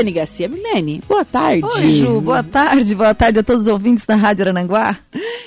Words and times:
Milene 0.00 0.14
Garcia. 0.14 0.48
Milene, 0.48 1.02
boa 1.08 1.24
tarde. 1.24 1.64
Oi, 1.64 1.90
Ju, 1.90 2.20
boa 2.20 2.40
tarde, 2.40 2.94
boa 2.94 3.12
tarde 3.12 3.40
a 3.40 3.42
todos 3.42 3.62
os 3.62 3.68
ouvintes 3.68 4.06
da 4.06 4.14
Rádio 4.14 4.44
Arananguá. 4.44 4.96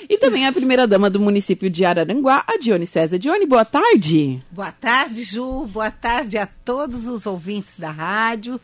E 0.06 0.18
também 0.18 0.46
a 0.46 0.52
primeira-dama 0.52 1.08
do 1.08 1.18
município 1.18 1.70
de 1.70 1.86
Araranguá, 1.86 2.44
a 2.46 2.58
Dione 2.58 2.86
César. 2.86 3.18
Dione, 3.18 3.46
boa 3.46 3.64
tarde. 3.64 4.40
Boa 4.50 4.70
tarde, 4.70 5.22
Ju, 5.24 5.64
boa 5.68 5.90
tarde 5.90 6.36
a 6.36 6.46
todos 6.46 7.06
os 7.08 7.24
ouvintes 7.24 7.78
da 7.78 7.90
rádio. 7.90 8.60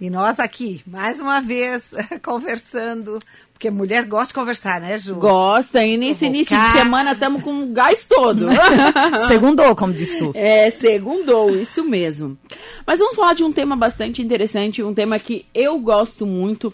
E 0.00 0.10
nós 0.10 0.40
aqui, 0.40 0.82
mais 0.84 1.20
uma 1.20 1.40
vez, 1.40 1.92
conversando 2.20 3.20
porque 3.58 3.72
mulher 3.72 4.04
gosta 4.04 4.28
de 4.28 4.34
conversar, 4.34 4.80
né, 4.80 4.96
Ju? 4.96 5.16
Gosta, 5.16 5.84
e 5.84 5.96
nesse 5.96 6.26
início 6.26 6.56
de 6.56 6.68
semana 6.68 7.10
estamos 7.10 7.42
com 7.42 7.64
o 7.64 7.66
gás 7.66 8.04
todo. 8.08 8.46
segundou, 9.26 9.74
como 9.74 9.92
diz 9.92 10.14
tu. 10.16 10.30
É, 10.32 10.70
segundou, 10.70 11.50
isso 11.50 11.82
mesmo. 11.82 12.38
Mas 12.86 13.00
vamos 13.00 13.16
falar 13.16 13.34
de 13.34 13.42
um 13.42 13.52
tema 13.52 13.74
bastante 13.74 14.22
interessante, 14.22 14.80
um 14.80 14.94
tema 14.94 15.18
que 15.18 15.44
eu 15.52 15.76
gosto 15.80 16.24
muito 16.24 16.72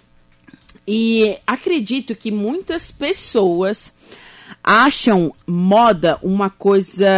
e 0.86 1.38
acredito 1.46 2.14
que 2.14 2.30
muitas 2.30 2.90
pessoas 2.90 3.94
acham 4.62 5.32
moda 5.46 6.18
uma 6.22 6.50
coisa, 6.50 7.08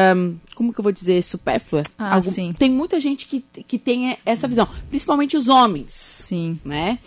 como 0.55 0.73
que 0.73 0.79
eu 0.79 0.85
vou 0.85 0.93
dizer, 0.93 1.25
supérflua. 1.25 1.83
Ah, 1.99 2.15
Algum, 2.15 2.31
sim. 2.31 2.55
Tem 2.57 2.71
muita 2.71 3.01
gente 3.01 3.27
que, 3.27 3.45
que 3.67 3.81
tem 3.81 4.17
essa 4.25 4.47
visão, 4.47 4.69
principalmente 4.89 5.37
os 5.37 5.49
homens. 5.49 5.93
Sim. 5.93 6.57
Né? 6.65 7.01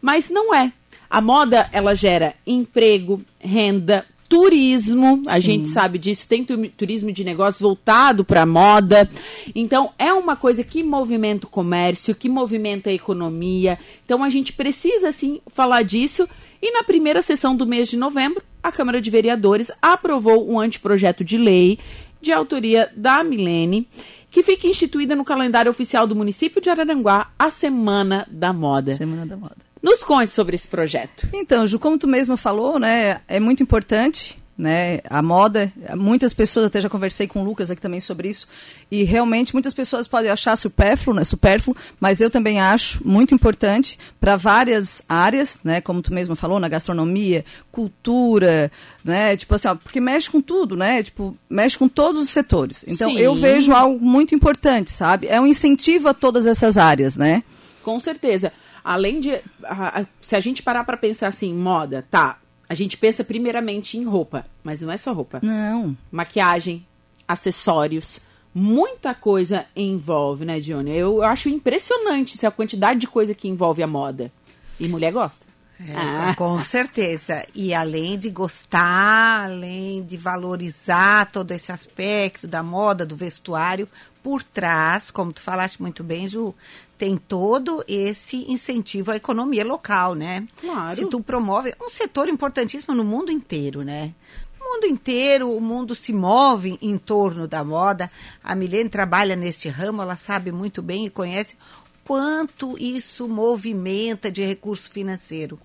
Mas 0.00 0.30
não 0.30 0.54
é. 0.54 0.72
A 1.08 1.20
moda, 1.20 1.68
ela 1.72 1.94
gera 1.94 2.34
emprego, 2.46 3.20
renda, 3.38 4.04
turismo, 4.28 5.22
a 5.28 5.36
Sim. 5.36 5.42
gente 5.42 5.68
sabe 5.68 5.98
disso, 5.98 6.26
tem 6.28 6.44
turismo 6.44 7.12
de 7.12 7.24
negócios 7.24 7.60
voltado 7.60 8.24
para 8.24 8.42
a 8.42 8.46
moda. 8.46 9.08
Então, 9.54 9.92
é 9.98 10.12
uma 10.12 10.36
coisa 10.36 10.64
que 10.64 10.82
movimenta 10.82 11.46
o 11.46 11.50
comércio, 11.50 12.14
que 12.14 12.28
movimenta 12.28 12.90
a 12.90 12.92
economia. 12.92 13.78
Então, 14.04 14.24
a 14.24 14.28
gente 14.28 14.52
precisa, 14.52 15.12
sim, 15.12 15.40
falar 15.48 15.82
disso. 15.82 16.28
E 16.60 16.72
na 16.72 16.82
primeira 16.82 17.22
sessão 17.22 17.54
do 17.54 17.66
mês 17.66 17.88
de 17.88 17.96
novembro, 17.96 18.42
a 18.62 18.72
Câmara 18.72 19.00
de 19.00 19.10
Vereadores 19.10 19.70
aprovou 19.80 20.50
um 20.50 20.58
anteprojeto 20.58 21.22
de 21.22 21.38
lei 21.38 21.78
de 22.20 22.32
autoria 22.32 22.90
da 22.96 23.22
Milene, 23.22 23.86
que 24.30 24.42
fica 24.42 24.66
instituída 24.66 25.14
no 25.14 25.24
calendário 25.24 25.70
oficial 25.70 26.06
do 26.06 26.16
município 26.16 26.60
de 26.60 26.68
Araranguá 26.68 27.30
a 27.38 27.50
Semana 27.50 28.26
da 28.28 28.52
Moda. 28.52 28.94
Semana 28.94 29.24
da 29.24 29.36
Moda. 29.36 29.65
Nos 29.82 30.02
conte 30.02 30.32
sobre 30.32 30.54
esse 30.54 30.68
projeto. 30.68 31.28
Então, 31.32 31.66
Ju, 31.66 31.78
como 31.78 31.98
tu 31.98 32.08
mesma 32.08 32.36
falou, 32.36 32.78
né, 32.78 33.20
é 33.28 33.38
muito 33.38 33.62
importante 33.62 34.36
né? 34.56 35.00
A 35.10 35.20
moda, 35.20 35.70
muitas 35.94 36.32
pessoas, 36.32 36.66
até 36.66 36.80
já 36.80 36.88
conversei 36.88 37.26
com 37.26 37.42
o 37.42 37.44
Lucas 37.44 37.70
aqui 37.70 37.80
também 37.80 38.00
sobre 38.00 38.28
isso, 38.28 38.48
e 38.90 39.02
realmente 39.04 39.52
muitas 39.52 39.74
pessoas 39.74 40.08
podem 40.08 40.30
achar 40.30 40.56
supérfluo, 40.56 41.14
né? 41.14 41.24
supérfluo 41.24 41.76
mas 42.00 42.20
eu 42.20 42.30
também 42.30 42.60
acho 42.60 43.06
muito 43.06 43.34
importante 43.34 43.98
para 44.18 44.36
várias 44.36 45.02
áreas, 45.08 45.60
né? 45.62 45.80
Como 45.80 46.00
tu 46.00 46.12
mesma 46.12 46.34
falou, 46.34 46.58
na 46.58 46.68
gastronomia, 46.68 47.44
cultura, 47.70 48.70
né? 49.04 49.36
Tipo 49.36 49.54
assim, 49.54 49.68
ó, 49.68 49.74
porque 49.74 50.00
mexe 50.00 50.30
com 50.30 50.40
tudo, 50.40 50.76
né? 50.76 51.02
Tipo, 51.02 51.36
mexe 51.50 51.78
com 51.78 51.88
todos 51.88 52.22
os 52.22 52.30
setores. 52.30 52.84
Então, 52.88 53.10
Sim. 53.10 53.18
eu 53.18 53.34
vejo 53.34 53.72
algo 53.72 54.02
muito 54.02 54.34
importante, 54.34 54.90
sabe? 54.90 55.26
É 55.26 55.40
um 55.40 55.46
incentivo 55.46 56.08
a 56.08 56.14
todas 56.14 56.46
essas 56.46 56.78
áreas, 56.78 57.16
né? 57.16 57.42
Com 57.82 58.00
certeza 58.00 58.52
além 58.86 59.18
de. 59.18 59.34
A, 59.64 60.00
a, 60.00 60.06
se 60.20 60.36
a 60.36 60.40
gente 60.40 60.62
parar 60.62 60.84
para 60.84 60.96
pensar 60.96 61.26
assim, 61.26 61.52
moda, 61.52 62.06
tá. 62.08 62.38
A 62.68 62.74
gente 62.74 62.96
pensa 62.96 63.24
primeiramente 63.24 63.98
em 63.98 64.04
roupa, 64.04 64.46
mas 64.62 64.80
não 64.80 64.90
é 64.90 64.96
só 64.96 65.12
roupa. 65.12 65.40
Não. 65.42 65.96
Maquiagem, 66.10 66.86
acessórios, 67.26 68.20
muita 68.54 69.14
coisa 69.14 69.66
envolve, 69.74 70.44
né, 70.44 70.58
Dione? 70.60 70.90
Eu, 70.90 71.16
eu 71.16 71.22
acho 71.22 71.48
impressionante 71.48 72.44
a 72.44 72.50
quantidade 72.50 73.00
de 73.00 73.06
coisa 73.06 73.34
que 73.34 73.48
envolve 73.48 73.82
a 73.82 73.86
moda. 73.86 74.32
E 74.80 74.88
mulher 74.88 75.12
gosta. 75.12 75.46
É, 75.78 75.94
ah. 75.94 76.34
Com 76.36 76.58
certeza. 76.62 77.44
E 77.54 77.74
além 77.74 78.18
de 78.18 78.30
gostar, 78.30 79.44
além 79.44 80.02
de 80.02 80.16
valorizar 80.16 81.30
todo 81.30 81.52
esse 81.52 81.70
aspecto 81.70 82.46
da 82.48 82.62
moda, 82.62 83.06
do 83.06 83.16
vestuário, 83.16 83.88
por 84.22 84.42
trás, 84.42 85.10
como 85.10 85.32
tu 85.32 85.40
falaste 85.40 85.80
muito 85.80 86.02
bem, 86.02 86.26
Ju, 86.26 86.54
tem 86.98 87.16
todo 87.16 87.84
esse 87.86 88.50
incentivo 88.50 89.10
à 89.10 89.16
economia 89.16 89.64
local, 89.64 90.14
né? 90.14 90.46
Claro. 90.60 90.96
Se 90.96 91.06
tu 91.06 91.20
promove 91.20 91.74
um 91.82 91.88
setor 91.88 92.28
importantíssimo 92.28 92.94
no 92.94 93.04
mundo 93.04 93.30
inteiro, 93.30 93.82
né? 93.82 94.14
No 94.58 94.72
mundo 94.72 94.86
inteiro, 94.86 95.50
o 95.50 95.60
mundo 95.60 95.94
se 95.94 96.12
move 96.12 96.78
em 96.80 96.98
torno 96.98 97.46
da 97.46 97.62
moda. 97.62 98.10
A 98.42 98.54
Milene 98.54 98.88
trabalha 98.88 99.36
nesse 99.36 99.68
ramo, 99.68 100.02
ela 100.02 100.16
sabe 100.16 100.50
muito 100.50 100.82
bem 100.82 101.06
e 101.06 101.10
conhece 101.10 101.56
quanto 102.04 102.78
isso 102.78 103.28
movimenta 103.28 104.30
de 104.30 104.44
recurso 104.44 104.90
financeiro. 104.90 105.58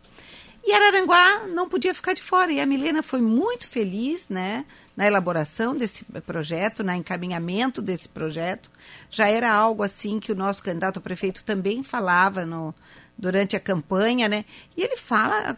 E 0.64 0.72
Araranguá 0.72 1.48
não 1.48 1.68
podia 1.68 1.94
ficar 1.94 2.14
de 2.14 2.22
fora. 2.22 2.52
E 2.52 2.60
a 2.60 2.66
Milena 2.66 3.02
foi 3.02 3.22
muito 3.22 3.68
feliz, 3.68 4.26
né? 4.30 4.66
Na 4.96 5.08
elaboração 5.08 5.76
desse 5.76 6.04
projeto, 6.26 6.84
no 6.84 6.94
encaminhamento 6.94 7.82
desse 7.82 8.08
projeto. 8.08 8.70
Já 9.10 9.28
era 9.28 9.52
algo 9.52 9.84
assim 9.84 10.20
que 10.20 10.32
o 10.32 10.36
nosso 10.36 10.62
candidato 10.62 10.98
a 10.98 11.02
prefeito 11.02 11.44
também 11.44 11.84
falava 11.84 12.46
no, 12.46 12.76
durante 13.18 13.56
a 13.56 13.60
campanha, 13.60 14.28
né? 14.30 14.46
E 14.78 14.82
ele 14.82 14.98
fala 14.98 15.58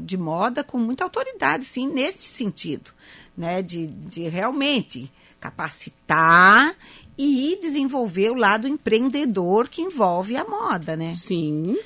de 0.00 0.16
moda 0.16 0.64
com 0.64 0.78
muita 0.78 1.04
autoridade, 1.04 1.64
sim, 1.64 1.88
neste 1.88 2.24
sentido, 2.24 2.90
né? 3.36 3.62
De, 3.62 3.86
de 3.86 4.28
realmente 4.28 5.12
capacitar 5.38 6.74
e 7.18 7.58
desenvolver 7.60 8.30
o 8.30 8.34
lado 8.34 8.68
empreendedor 8.68 9.68
que 9.68 9.82
envolve 9.82 10.36
a 10.36 10.44
moda, 10.44 10.96
né? 10.96 11.12
Sim. 11.14 11.76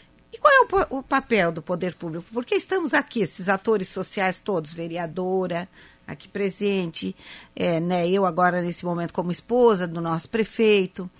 Qual 0.47 0.83
é 0.83 0.87
o, 0.93 0.99
o, 0.99 1.03
papel 1.03 1.51
do 1.51 1.61
poder 1.61 1.97
público? 1.97 2.27
Porque 2.33 2.55
estamos 2.55 2.95
aqui, 2.95 3.23
esses 3.23 3.49
atores 3.49 3.89
sociais 3.89 4.39
todos, 4.39 4.73
vereadora, 4.73 5.69
aqui 6.07 6.29
presente, 6.29 7.17
é, 7.55 7.81
né, 7.81 8.09
eu 8.09 8.25
agora 8.25 8.63
nesse 8.63 8.85
momento 8.85 9.13
como 9.13 9.33
esposa 9.33 9.89
do 9.89 10.01
nosso 10.01 10.29
prefeito. 10.29 11.11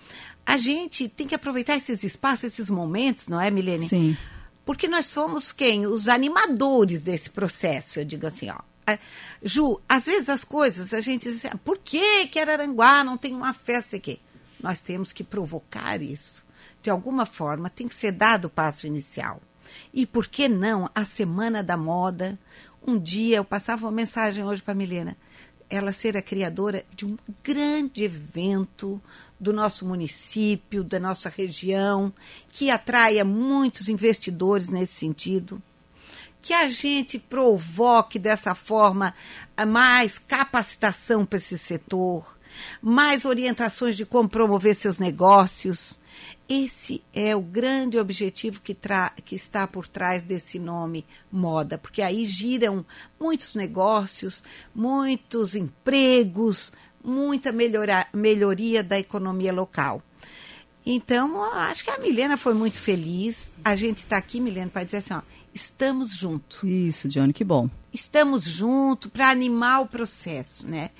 A 0.45 0.57
gente 0.57 1.09
tem 1.09 1.27
que 1.27 1.35
aproveitar 1.35 1.75
esses 1.75 2.05
espaços, 2.05 2.45
esses 2.45 2.69
momentos, 2.69 3.27
não 3.27 3.41
é, 3.41 3.51
Milene? 3.51 3.89
Sim. 3.89 4.17
Porque 4.65 4.87
nós 4.87 5.07
somos 5.07 5.51
quem? 5.51 5.85
Os 5.85 6.07
animadores 6.07 7.01
desse 7.01 7.29
processo, 7.29 7.99
eu 7.99 8.05
digo 8.05 8.25
assim, 8.25 8.49
ó. 8.49 8.57
Ju, 9.43 9.81
às 9.89 10.05
vezes 10.05 10.29
as 10.29 10.45
coisas 10.45 10.93
a 10.93 11.01
gente 11.01 11.23
diz 11.23 11.43
assim, 11.43 11.49
ah, 11.53 11.59
por 11.65 11.77
que 11.77 12.27
que 12.27 12.39
Araranguá 12.39 13.03
não 13.03 13.17
tem 13.17 13.35
uma 13.35 13.53
festa 13.53 13.97
aqui? 13.97 14.21
Nós 14.61 14.79
temos 14.79 15.11
que 15.11 15.25
provocar 15.25 16.01
isso 16.01 16.46
de 16.81 16.89
alguma 16.89 17.25
forma, 17.25 17.69
tem 17.69 17.87
que 17.87 17.95
ser 17.95 18.11
dado 18.11 18.45
o 18.45 18.49
passo 18.49 18.87
inicial. 18.87 19.41
E 19.93 20.05
por 20.05 20.27
que 20.27 20.47
não 20.47 20.89
a 20.93 21.03
Semana 21.03 21.61
da 21.63 21.75
Moda? 21.75 22.37
Um 22.85 22.97
dia 22.97 23.37
eu 23.37 23.45
passava 23.45 23.85
uma 23.85 23.91
mensagem 23.91 24.43
hoje 24.43 24.61
para 24.61 24.71
a 24.71 24.75
Milena, 24.75 25.17
ela 25.69 25.91
ser 25.91 26.15
a 26.15 26.21
criadora 26.21 26.85
de 26.95 27.05
um 27.05 27.17
grande 27.43 28.03
evento 28.03 29.01
do 29.39 29.51
nosso 29.51 29.85
município, 29.85 30.83
da 30.83 30.99
nossa 30.99 31.29
região, 31.29 32.13
que 32.49 32.71
atraia 32.71 33.25
muitos 33.25 33.89
investidores 33.89 34.69
nesse 34.69 34.93
sentido. 34.93 35.61
Que 36.41 36.53
a 36.53 36.69
gente 36.69 37.19
provoque 37.19 38.17
dessa 38.17 38.55
forma 38.55 39.13
mais 39.67 40.17
capacitação 40.17 41.25
para 41.25 41.37
esse 41.37 41.57
setor, 41.57 42.37
mais 42.81 43.25
orientações 43.25 43.97
de 43.97 44.05
como 44.05 44.29
promover 44.29 44.75
seus 44.75 44.97
negócios, 44.97 45.99
esse 46.49 47.03
é 47.13 47.35
o 47.35 47.41
grande 47.41 47.99
objetivo 47.99 48.61
que, 48.61 48.75
que, 49.25 49.35
está 49.35 49.67
por 49.67 49.87
trás 49.87 50.23
desse 50.23 50.57
nome 50.57 51.05
moda, 51.31 51.77
porque 51.77 52.01
aí 52.01 52.23
giram 52.23 52.85
muitos 53.19 53.53
negócios, 53.53 54.41
muitos 54.73 55.55
empregos, 55.55 56.71
muita 57.03 57.51
melhora, 57.51 58.07
melhoria 58.13 58.81
da 58.81 58.97
economia 58.97 59.51
local. 59.51 60.01
Então, 60.85 61.43
acho 61.43 61.83
que 61.83 61.91
a 61.91 61.97
Milena 61.97 62.37
foi 62.37 62.53
muito 62.53 62.79
feliz. 62.79 63.51
A 63.63 63.75
gente 63.75 63.97
está 63.97 64.15
aqui, 64.15 64.39
Milena, 64.39 64.71
para 64.71 64.85
dizer 64.85 64.97
assim: 64.97 65.15
ó, 65.15 65.21
estamos 65.53 66.11
juntos. 66.15 66.63
Isso, 66.63 67.09
Johnny, 67.09 67.33
que 67.33 67.43
bom. 67.43 67.69
Estamos 67.91 68.45
juntos 68.45 69.11
para 69.11 69.29
animar 69.29 69.81
o 69.81 69.87
processo, 69.87 70.65
né? 70.65 70.91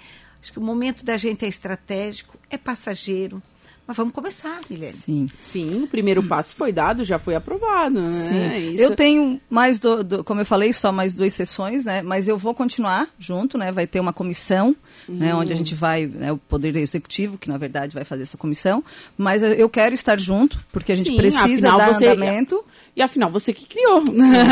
Acho 0.42 0.52
que 0.52 0.60
o 0.60 0.62
momento 0.62 1.06
da 1.06 1.16
gente 1.16 1.46
é 1.46 1.48
estratégico, 1.48 2.38
é 2.50 2.58
passageiro 2.58 3.42
mas 3.88 3.96
vamos 3.96 4.14
começar, 4.14 4.60
Milene. 4.70 4.92
Sim. 4.92 5.30
Sim, 5.38 5.84
o 5.84 5.88
primeiro 5.88 6.22
passo 6.22 6.54
foi 6.54 6.74
dado, 6.74 7.06
já 7.06 7.18
foi 7.18 7.36
aprovado, 7.36 8.02
né? 8.02 8.12
Sim. 8.12 8.74
Isso... 8.74 8.84
Eu 8.84 8.96
tenho 8.96 9.40
mais, 9.50 9.80
do, 9.80 10.04
do, 10.04 10.24
como 10.26 10.42
eu 10.42 10.46
falei, 10.46 10.74
só 10.74 10.92
mais 10.92 11.14
duas 11.14 11.32
sessões, 11.32 11.86
né? 11.86 12.02
Mas 12.02 12.28
eu 12.28 12.38
vou 12.38 12.54
continuar 12.54 13.08
junto, 13.18 13.58
né? 13.58 13.72
Vai 13.72 13.88
ter 13.88 14.02
uma 14.02 14.12
comissão, 14.12 14.70
né? 14.70 14.76
uhum. 15.08 15.16
né? 15.16 15.36
Onde 15.36 15.54
a 15.54 15.56
gente 15.56 15.74
vai, 15.74 16.06
né? 16.06 16.34
O 16.34 16.38
Poder 16.38 16.76
Executivo, 16.76 17.38
que 17.38 17.48
na 17.48 17.58
verdade 17.58 17.94
vai 17.94 18.04
fazer 18.04 18.24
essa 18.24 18.38
comissão. 18.38 18.84
Mas 19.18 19.42
eu 19.42 19.70
quero 19.70 19.96
estar 19.96 20.20
junto, 20.20 20.60
porque 20.72 20.92
a 20.92 20.96
gente 20.96 21.12
Sim, 21.12 21.18
precisa 21.18 21.72
dar 21.72 21.94
você... 21.94 22.08
andamento. 22.08 22.64
E 22.96 23.02
afinal, 23.02 23.30
você 23.30 23.54
que 23.54 23.66
criou. 23.66 24.04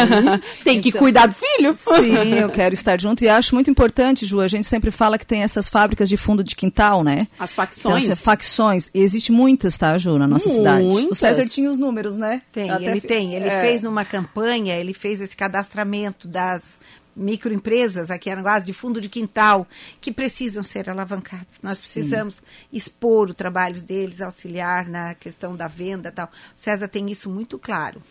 tem 0.64 0.80
que 0.80 0.90
então, 0.90 1.02
cuidar 1.02 1.26
do 1.26 1.34
filho. 1.34 1.74
Sim, 1.74 2.36
eu 2.36 2.48
quero 2.54 2.76
estar 2.76 3.02
junto. 3.02 3.24
E 3.24 3.28
acho 3.28 3.56
muito 3.56 3.72
importante, 3.72 4.24
Ju, 4.24 4.40
a 4.40 4.48
gente 4.48 4.68
sempre 4.68 4.92
fala 4.92 5.18
que 5.18 5.26
tem 5.26 5.42
essas 5.42 5.68
fábricas 5.68 6.08
de 6.08 6.16
fundo 6.16 6.44
de 6.44 6.56
quintal, 6.56 7.04
né? 7.04 7.28
As 7.40 7.56
facções. 7.56 8.04
Então, 8.04 8.16
facções. 8.16 8.92
Existe 8.94 9.25
existem 9.26 9.36
muitas, 9.36 9.78
tá, 9.78 9.98
Ju, 9.98 10.18
na 10.18 10.28
nossa 10.28 10.50
cidade. 10.50 10.86
O 10.86 10.92
Muitas. 10.92 11.20
César 11.20 11.48
tinha 11.48 11.70
os 11.70 11.78
números, 11.78 12.18
né? 12.18 12.42
Tem, 12.52 12.70
Até 12.70 12.86
ele 12.86 13.02
tem. 13.02 13.34
Ele 13.34 13.48
é. 13.48 13.62
fez 13.62 13.82
numa 13.82 14.06
campanha, 14.06 14.76
ele 14.76 14.94
fez 14.94 15.22
esse 15.22 15.36
cadastramento 15.36 16.28
das 16.28 16.80
microempresas 17.16 18.12
aqui 18.12 18.28
em 18.28 18.34
Aranguás 18.34 18.62
de 18.62 18.74
fundo 18.74 19.00
de 19.00 19.08
quintal 19.08 19.66
que 20.02 20.12
precisam 20.12 20.64
ser 20.64 20.90
alavancadas. 20.90 21.62
Nós 21.64 21.80
precisamos 21.80 22.44
expor 22.74 23.30
o 23.30 23.34
trabalho 23.34 23.82
deles, 23.82 24.20
auxiliar 24.20 24.88
na 24.88 25.14
questão 25.14 25.56
da 25.56 25.68
venda 25.68 26.10
e 26.10 26.12
tal. 26.12 26.28
O 26.28 26.60
César 26.60 26.90
tem 26.90 27.10
isso 27.10 27.30
muito 27.30 27.58
claro. 27.58 28.02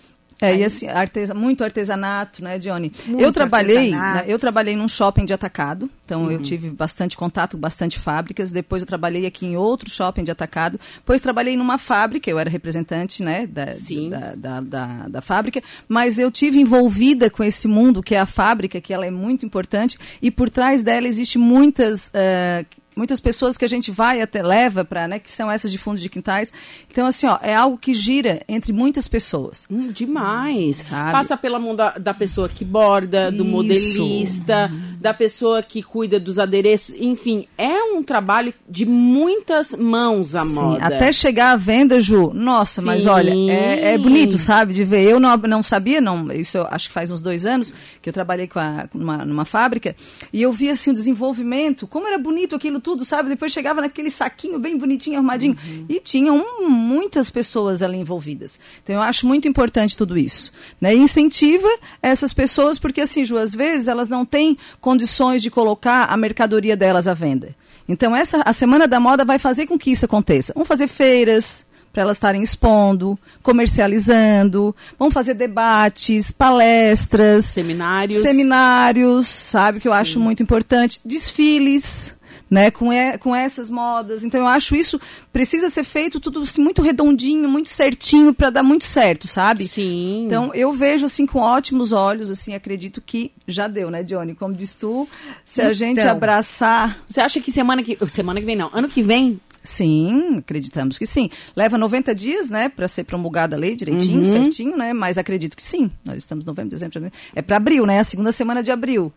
É, 0.40 0.56
e 0.56 0.64
assim, 0.64 0.88
artesa, 0.88 1.32
muito 1.34 1.62
artesanato, 1.64 2.42
né, 2.42 2.58
Johnny? 2.58 2.92
Muito 3.06 3.22
eu 3.22 3.32
trabalhei, 3.32 3.90
né, 4.14 4.24
eu 4.26 4.38
trabalhei 4.38 4.76
num 4.76 4.88
shopping 4.88 5.24
de 5.24 5.32
atacado, 5.32 5.88
então 6.04 6.30
eu 6.30 6.38
tive 6.42 6.70
bastante 6.70 7.16
contato 7.16 7.56
com 7.56 7.60
bastante 7.60 7.98
fábricas. 7.98 8.50
Depois 8.50 8.82
eu 8.82 8.86
trabalhei 8.86 9.26
aqui 9.26 9.46
em 9.46 9.56
outro 9.56 9.88
shopping 9.90 10.24
de 10.24 10.30
atacado. 10.30 10.78
Depois 10.96 11.20
trabalhei 11.20 11.56
numa 11.56 11.78
fábrica, 11.78 12.28
eu 12.30 12.38
era 12.38 12.50
representante, 12.50 13.22
né, 13.22 13.46
da, 13.46 13.72
da, 14.10 14.34
da, 14.34 14.60
da- 14.60 15.08
da 15.08 15.20
fábrica, 15.22 15.62
mas 15.88 16.18
eu 16.18 16.30
tive 16.30 16.60
envolvida 16.60 17.30
com 17.30 17.42
esse 17.44 17.68
mundo 17.68 18.02
que 18.02 18.14
é 18.14 18.20
a 18.20 18.26
fábrica, 18.26 18.80
que 18.80 18.92
ela 18.92 19.06
é 19.06 19.10
muito 19.10 19.46
importante 19.46 19.98
e 20.20 20.30
por 20.30 20.50
trás 20.50 20.82
dela 20.82 21.06
existe 21.08 21.38
muitas 21.38 22.10
eh, 22.12 22.64
muitas 22.96 23.20
pessoas 23.20 23.56
que 23.56 23.64
a 23.64 23.68
gente 23.68 23.90
vai 23.90 24.20
até 24.20 24.42
leva 24.42 24.84
para, 24.84 25.08
né, 25.08 25.18
que 25.18 25.30
são 25.30 25.50
essas 25.50 25.70
de 25.70 25.78
fundo 25.78 25.98
de 25.98 26.08
quintais. 26.08 26.52
Então 26.90 27.06
assim, 27.06 27.26
ó, 27.26 27.38
é 27.42 27.54
algo 27.54 27.76
que 27.78 27.92
gira 27.92 28.42
entre 28.48 28.72
muitas 28.72 29.08
pessoas. 29.08 29.66
Hum, 29.70 29.88
demais. 29.88 30.76
Sabe? 30.76 31.12
Passa 31.12 31.36
pela 31.36 31.58
mão 31.58 31.74
da, 31.74 31.90
da 31.98 32.14
pessoa 32.14 32.48
que 32.48 32.64
borda, 32.64 33.30
do 33.30 33.42
Isso. 33.42 33.52
modelista, 33.52 34.70
da 35.00 35.12
pessoa 35.12 35.62
que 35.62 35.82
cuida 35.82 36.18
dos 36.18 36.38
adereços. 36.38 36.94
Enfim, 36.98 37.46
é 37.58 37.82
um 37.92 38.02
trabalho 38.02 38.54
de 38.68 38.86
muitas 38.86 39.74
mãos 39.74 40.34
a 40.34 40.40
Sim, 40.40 40.54
moda. 40.54 40.86
até 40.86 41.12
chegar 41.12 41.52
à 41.52 41.56
venda, 41.56 42.00
Ju. 42.00 42.32
Nossa, 42.32 42.80
mas 42.82 43.02
Sim. 43.02 43.08
olha, 43.08 43.34
é, 43.50 43.94
é 43.94 43.98
bonito, 43.98 44.38
sabe, 44.38 44.72
de 44.72 44.84
ver. 44.84 45.02
Eu 45.08 45.20
não, 45.20 45.36
não 45.36 45.62
sabia, 45.62 46.00
não. 46.00 46.30
Isso 46.32 46.58
eu 46.58 46.66
acho 46.70 46.88
que 46.88 46.94
faz 46.94 47.10
uns 47.10 47.20
dois 47.20 47.44
anos 47.46 47.72
que 48.00 48.08
eu 48.08 48.12
trabalhei 48.12 48.46
com 48.46 48.58
a, 48.58 48.88
numa, 48.94 49.24
numa 49.24 49.44
fábrica 49.44 49.94
e 50.32 50.42
eu 50.42 50.52
vi 50.52 50.70
assim 50.70 50.90
o 50.90 50.94
desenvolvimento, 50.94 51.86
como 51.86 52.06
era 52.06 52.18
bonito 52.18 52.54
aquilo 52.54 52.80
tudo, 52.84 53.04
sabe? 53.04 53.30
Depois 53.30 53.50
chegava 53.50 53.80
naquele 53.80 54.10
saquinho 54.10 54.58
bem 54.58 54.76
bonitinho, 54.76 55.16
arrumadinho 55.16 55.56
e 55.88 55.98
tinham 55.98 56.44
muitas 56.68 57.30
pessoas 57.30 57.82
ali 57.82 57.96
envolvidas. 57.96 58.60
Então 58.82 58.96
eu 58.96 59.02
acho 59.02 59.26
muito 59.26 59.48
importante 59.48 59.96
tudo 59.96 60.18
isso, 60.18 60.52
né? 60.78 60.94
E 60.94 60.98
incentiva 60.98 61.68
essas 62.02 62.32
pessoas 62.32 62.78
porque 62.78 63.00
assim, 63.00 63.24
Ju, 63.24 63.38
às 63.38 63.54
vezes 63.54 63.88
elas 63.88 64.08
não 64.08 64.24
têm 64.24 64.56
condições 64.80 65.42
de 65.42 65.50
colocar 65.50 66.04
a 66.04 66.16
mercadoria 66.16 66.76
delas 66.76 67.08
à 67.08 67.14
venda. 67.14 67.56
Então 67.88 68.14
essa 68.14 68.42
a 68.44 68.52
semana 68.52 68.86
da 68.86 69.00
moda 69.00 69.24
vai 69.24 69.38
fazer 69.38 69.66
com 69.66 69.78
que 69.78 69.90
isso 69.90 70.04
aconteça. 70.04 70.52
Vamos 70.54 70.68
fazer 70.68 70.86
feiras 70.86 71.64
para 71.94 72.02
elas 72.02 72.16
estarem 72.16 72.42
expondo, 72.42 73.16
comercializando, 73.40 74.74
vamos 74.98 75.14
fazer 75.14 75.34
debates, 75.34 76.32
palestras, 76.32 77.44
Seminários. 77.44 78.20
seminários, 78.20 79.28
sabe 79.28 79.78
que 79.78 79.86
eu 79.86 79.92
acho 79.92 80.18
muito 80.18 80.42
importante, 80.42 81.00
desfiles, 81.04 82.12
né, 82.54 82.70
com, 82.70 82.92
e- 82.92 83.18
com 83.18 83.34
essas 83.34 83.68
modas. 83.68 84.22
Então 84.22 84.40
eu 84.40 84.46
acho 84.46 84.76
isso 84.76 85.00
precisa 85.32 85.68
ser 85.68 85.82
feito 85.82 86.20
tudo 86.20 86.40
assim, 86.42 86.62
muito 86.62 86.80
redondinho, 86.82 87.48
muito 87.48 87.68
certinho 87.68 88.32
para 88.32 88.48
dar 88.50 88.62
muito 88.62 88.84
certo, 88.84 89.26
sabe? 89.26 89.66
Sim. 89.66 90.24
Então 90.26 90.54
eu 90.54 90.72
vejo 90.72 91.04
assim 91.06 91.26
com 91.26 91.40
ótimos 91.40 91.90
olhos, 91.92 92.30
assim, 92.30 92.54
acredito 92.54 93.00
que 93.00 93.32
já 93.48 93.66
deu, 93.66 93.90
né, 93.90 94.04
Johnny? 94.04 94.34
Como 94.36 94.54
diz 94.54 94.74
tu, 94.74 95.08
se 95.44 95.60
a 95.60 95.72
gente 95.72 95.98
Então. 95.98 96.12
abraçar 96.12 97.02
Você 97.08 97.20
acha 97.20 97.40
que 97.40 97.50
semana 97.50 97.82
que. 97.82 97.98
Semana 98.08 98.38
que 98.38 98.46
vem, 98.46 98.54
não. 98.56 98.70
Ano 98.72 98.88
que 98.88 99.02
vem. 99.02 99.40
Sim, 99.62 100.36
acreditamos 100.38 100.98
que 100.98 101.06
sim. 101.06 101.30
Leva 101.56 101.78
90 101.78 102.14
dias, 102.14 102.50
né, 102.50 102.68
para 102.68 102.86
ser 102.86 103.04
promulgada 103.04 103.56
a 103.56 103.58
lei 103.58 103.74
direitinho, 103.74 104.18
Uhum. 104.18 104.24
certinho, 104.24 104.76
né? 104.76 104.92
Mas 104.92 105.16
acredito 105.18 105.56
que 105.56 105.62
sim. 105.62 105.90
Nós 106.04 106.18
estamos 106.18 106.44
em 106.44 106.46
novembro, 106.46 106.70
dezembro, 106.70 106.92
janeiro. 106.94 107.14
É 107.34 107.40
para 107.42 107.56
abril, 107.56 107.86
né? 107.86 107.98
A 107.98 108.04
segunda 108.04 108.30
semana 108.30 108.62
de 108.62 108.70
abril. 108.70 109.10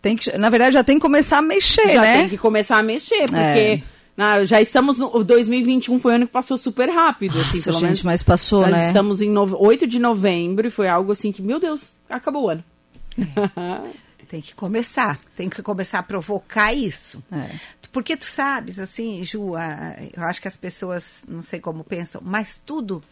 Tem 0.00 0.16
que, 0.16 0.36
na 0.38 0.48
verdade, 0.48 0.74
já 0.74 0.84
tem 0.84 0.96
que 0.96 1.02
começar 1.02 1.38
a 1.38 1.42
mexer, 1.42 1.92
já 1.94 2.00
né? 2.00 2.18
tem 2.20 2.28
que 2.28 2.38
começar 2.38 2.78
a 2.78 2.82
mexer, 2.82 3.26
porque. 3.28 3.82
É. 4.18 4.44
já 4.46 4.60
estamos 4.60 4.98
no. 4.98 5.14
O 5.16 5.24
2021 5.24 5.98
foi 5.98 6.12
um 6.12 6.14
ano 6.16 6.26
que 6.26 6.32
passou 6.32 6.56
super 6.56 6.88
rápido, 6.88 7.38
assim, 7.40 7.56
Nossa, 7.58 7.64
pelo 7.64 7.74
gente, 7.78 7.84
menos. 7.84 8.02
mas 8.04 8.22
passou, 8.22 8.62
Nós 8.62 8.70
né? 8.72 8.86
estamos 8.88 9.20
em 9.20 9.30
nove- 9.30 9.56
8 9.58 9.86
de 9.86 9.98
novembro 9.98 10.66
e 10.66 10.70
foi 10.70 10.88
algo 10.88 11.12
assim 11.12 11.32
que, 11.32 11.42
meu 11.42 11.58
Deus, 11.58 11.90
acabou 12.08 12.44
o 12.44 12.50
ano. 12.50 12.64
Tem 14.28 14.42
que 14.42 14.54
começar, 14.54 15.18
tem 15.34 15.48
que 15.48 15.62
começar 15.62 16.00
a 16.00 16.02
provocar 16.02 16.74
isso. 16.74 17.22
É. 17.32 17.48
Porque 17.90 18.16
tu 18.16 18.26
sabes, 18.26 18.78
assim, 18.78 19.24
Ju, 19.24 19.54
a- 19.56 19.96
eu 20.16 20.22
acho 20.24 20.40
que 20.42 20.48
as 20.48 20.56
pessoas, 20.56 21.16
não 21.26 21.40
sei 21.40 21.58
como 21.58 21.82
pensam, 21.82 22.20
mas 22.24 22.60
tudo 22.64 23.02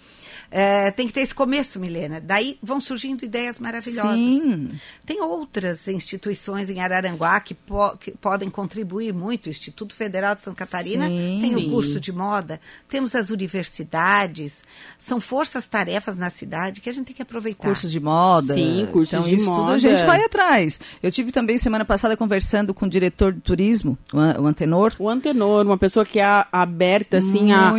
é, 0.50 0.90
tem 0.90 1.06
que 1.06 1.12
ter 1.12 1.20
esse 1.23 1.34
começo, 1.34 1.81
Milena. 1.81 2.20
Daí 2.20 2.58
vão 2.62 2.81
surgindo 2.81 3.25
ideias 3.25 3.58
maravilhosas. 3.58 4.14
Sim. 4.14 4.69
Tem 5.05 5.20
outras 5.23 5.88
instituições 5.88 6.70
em 6.70 6.81
Araranguá 6.81 7.40
que, 7.40 7.55
po- 7.55 7.96
que 7.96 8.12
podem 8.12 8.49
contribuir 8.50 9.12
muito. 9.12 9.46
O 9.46 9.50
Instituto 9.50 9.94
Federal 9.94 10.34
de 10.34 10.43
Santa 10.43 10.56
Catarina 10.64 11.08
Sim. 11.08 11.38
tem 11.40 11.56
o 11.56 11.70
curso 11.70 11.99
de 11.99 12.12
moda, 12.12 12.61
temos 12.88 13.14
as 13.14 13.31
universidades, 13.31 14.56
são 14.99 15.20
forças-tarefas 15.20 16.17
na 16.17 16.31
cidade 16.31 16.81
que 16.81 16.88
a 16.88 16.93
gente 16.93 17.06
tem 17.06 17.17
que 17.17 17.23
aproveitar. 17.23 17.64
Cursos 17.64 17.90
de 17.90 18.00
moda. 18.00 18.55
Sim, 18.55 18.87
cursos 18.93 19.12
então, 19.14 19.26
de 19.28 19.34
isso 19.37 19.44
tudo 19.44 19.56
moda. 19.56 19.73
a 19.75 19.78
gente 19.78 20.05
vai 20.05 20.23
atrás. 20.25 20.78
Eu 21.02 21.11
tive 21.11 21.32
também 21.32 21.58
semana 21.58 21.84
passada 21.84 22.17
conversando 22.17 22.73
com 22.75 22.87
o 22.87 22.88
diretor 22.88 23.32
de 23.32 23.40
turismo, 23.40 23.99
o 24.12 24.19
An- 24.19 24.40
o 24.40 24.46
Antenor. 24.66 24.92
O 24.98 25.08
Antenor, 25.08 25.64
uma 25.64 25.78
pessoa 25.78 26.04
que 26.04 26.18
é 26.18 26.44
aberta, 26.50 27.18
assim, 27.18 27.52
a, 27.52 27.72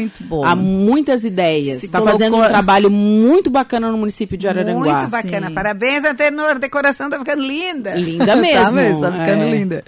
a 0.45 0.55
muitas 0.55 1.23
ideias. 1.25 1.83
Está 1.83 1.99
colocou- 1.99 2.17
fazendo 2.19 2.37
um 2.37 2.47
trabalho 2.47 2.89
muito 2.89 3.49
bacana 3.49 3.91
no 3.91 3.97
município 3.97 4.37
de 4.37 4.47
Araranguá. 4.47 4.99
Muito 4.99 5.11
bacana. 5.11 5.47
Sim. 5.47 5.53
Parabéns, 5.53 6.05
Antenor. 6.05 6.51
A 6.51 6.53
decoração 6.55 7.09
tá 7.09 7.19
ficando 7.19 7.41
linda. 7.41 7.93
Linda 7.95 8.35
mesmo. 8.37 8.63
tá 8.65 8.71
mesmo, 8.71 9.01
tá 9.01 9.11
ficando 9.11 9.43
é. 9.43 9.49
linda. 9.51 9.83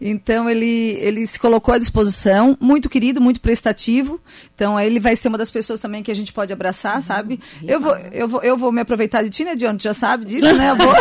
Então 0.00 0.48
ele, 0.48 0.96
ele 1.00 1.26
se 1.26 1.38
colocou 1.38 1.74
à 1.74 1.78
disposição, 1.78 2.56
muito 2.60 2.88
querido, 2.88 3.20
muito 3.20 3.40
prestativo. 3.40 4.20
Então 4.54 4.76
aí 4.76 4.86
ele 4.86 5.00
vai 5.00 5.16
ser 5.16 5.28
uma 5.28 5.38
das 5.38 5.50
pessoas 5.50 5.80
também 5.80 6.02
que 6.02 6.10
a 6.10 6.14
gente 6.14 6.32
pode 6.32 6.52
abraçar, 6.52 7.00
sabe? 7.02 7.40
Eu 7.66 7.80
vou, 7.80 7.96
eu 8.12 8.28
vou, 8.28 8.42
eu 8.42 8.56
vou 8.56 8.70
me 8.72 8.80
aproveitar 8.80 9.22
de 9.22 9.30
ti, 9.30 9.44
né, 9.44 9.56
John? 9.56 9.76
Tu 9.76 9.82
já 9.84 9.94
sabe 9.94 10.24
disso, 10.24 10.52
né? 10.54 10.70
Eu 10.70 10.76
vou... 10.78 10.92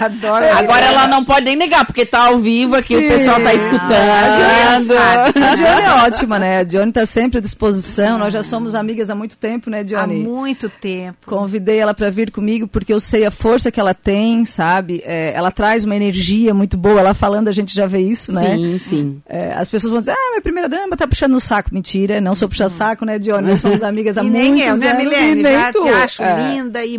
Adoro. 0.00 0.44
Agora 0.56 0.84
ela 0.86 1.08
não 1.08 1.24
pode 1.24 1.44
nem 1.44 1.56
negar, 1.56 1.84
porque 1.84 2.04
tá 2.06 2.26
ao 2.26 2.38
vivo 2.38 2.76
aqui, 2.76 2.96
o 2.96 3.00
Sim. 3.00 3.08
pessoal 3.08 3.40
tá 3.40 3.50
Ah, 3.50 3.54
escutando. 3.54 4.92
A 4.96 5.54
Dione 5.54 5.80
é 5.80 5.92
ótima, 6.06 6.38
né? 6.38 6.58
A 6.60 6.64
Dione 6.64 6.92
tá 6.92 7.06
sempre 7.06 7.38
à 7.38 7.40
disposição. 7.40 8.18
Nós 8.18 8.32
já 8.32 8.42
somos 8.42 8.74
amigas 8.74 9.10
há 9.10 9.14
muito 9.14 9.36
tempo, 9.36 9.70
né, 9.70 9.80
Há 9.80 9.82
Dione? 9.82 10.16
muito 10.16 10.68
tempo. 10.68 11.18
Convidei 11.26 11.78
ela 11.78 11.94
para 11.94 12.10
vir 12.10 12.30
comigo 12.30 12.66
porque 12.66 12.92
eu 12.92 13.00
sei 13.00 13.24
a 13.26 13.30
força 13.30 13.70
que 13.70 13.80
ela 13.80 13.94
tem, 13.94 14.44
sabe? 14.44 15.02
É, 15.04 15.32
ela 15.34 15.50
traz 15.50 15.84
uma 15.84 15.96
energia 15.96 16.52
muito 16.54 16.76
boa. 16.76 17.00
Ela 17.00 17.14
falando, 17.14 17.48
a 17.48 17.52
gente 17.56 17.74
já 17.74 17.86
vê 17.86 17.98
isso, 18.00 18.32
né? 18.32 18.54
Sim, 18.56 18.78
sim. 18.78 19.22
É, 19.28 19.52
as 19.54 19.68
pessoas 19.68 19.90
vão 19.92 20.00
dizer, 20.00 20.12
ah, 20.12 20.30
minha 20.30 20.42
primeira 20.42 20.68
dama 20.68 20.96
tá 20.96 21.06
puxando 21.06 21.34
o 21.34 21.40
saco. 21.40 21.70
Mentira, 21.72 22.20
não 22.20 22.34
sou 22.34 22.48
puxar 22.48 22.68
saco, 22.68 23.04
né, 23.04 23.18
Dione? 23.18 23.48
Nós 23.50 23.60
somos 23.60 23.82
amigas 23.82 24.16
há 24.18 24.22
e 24.24 24.30
muitos 24.30 24.48
nem 24.50 24.60
eu, 24.60 24.76
né, 24.76 24.90
anos. 24.90 25.02
Milene? 25.04 25.40
e 25.40 25.42
nem 25.42 25.52
Já 25.52 25.72
tu. 25.72 25.82
te 25.82 25.88
acho 25.88 26.22
É. 26.22 26.52
linda 26.54 26.84
e 26.84 26.98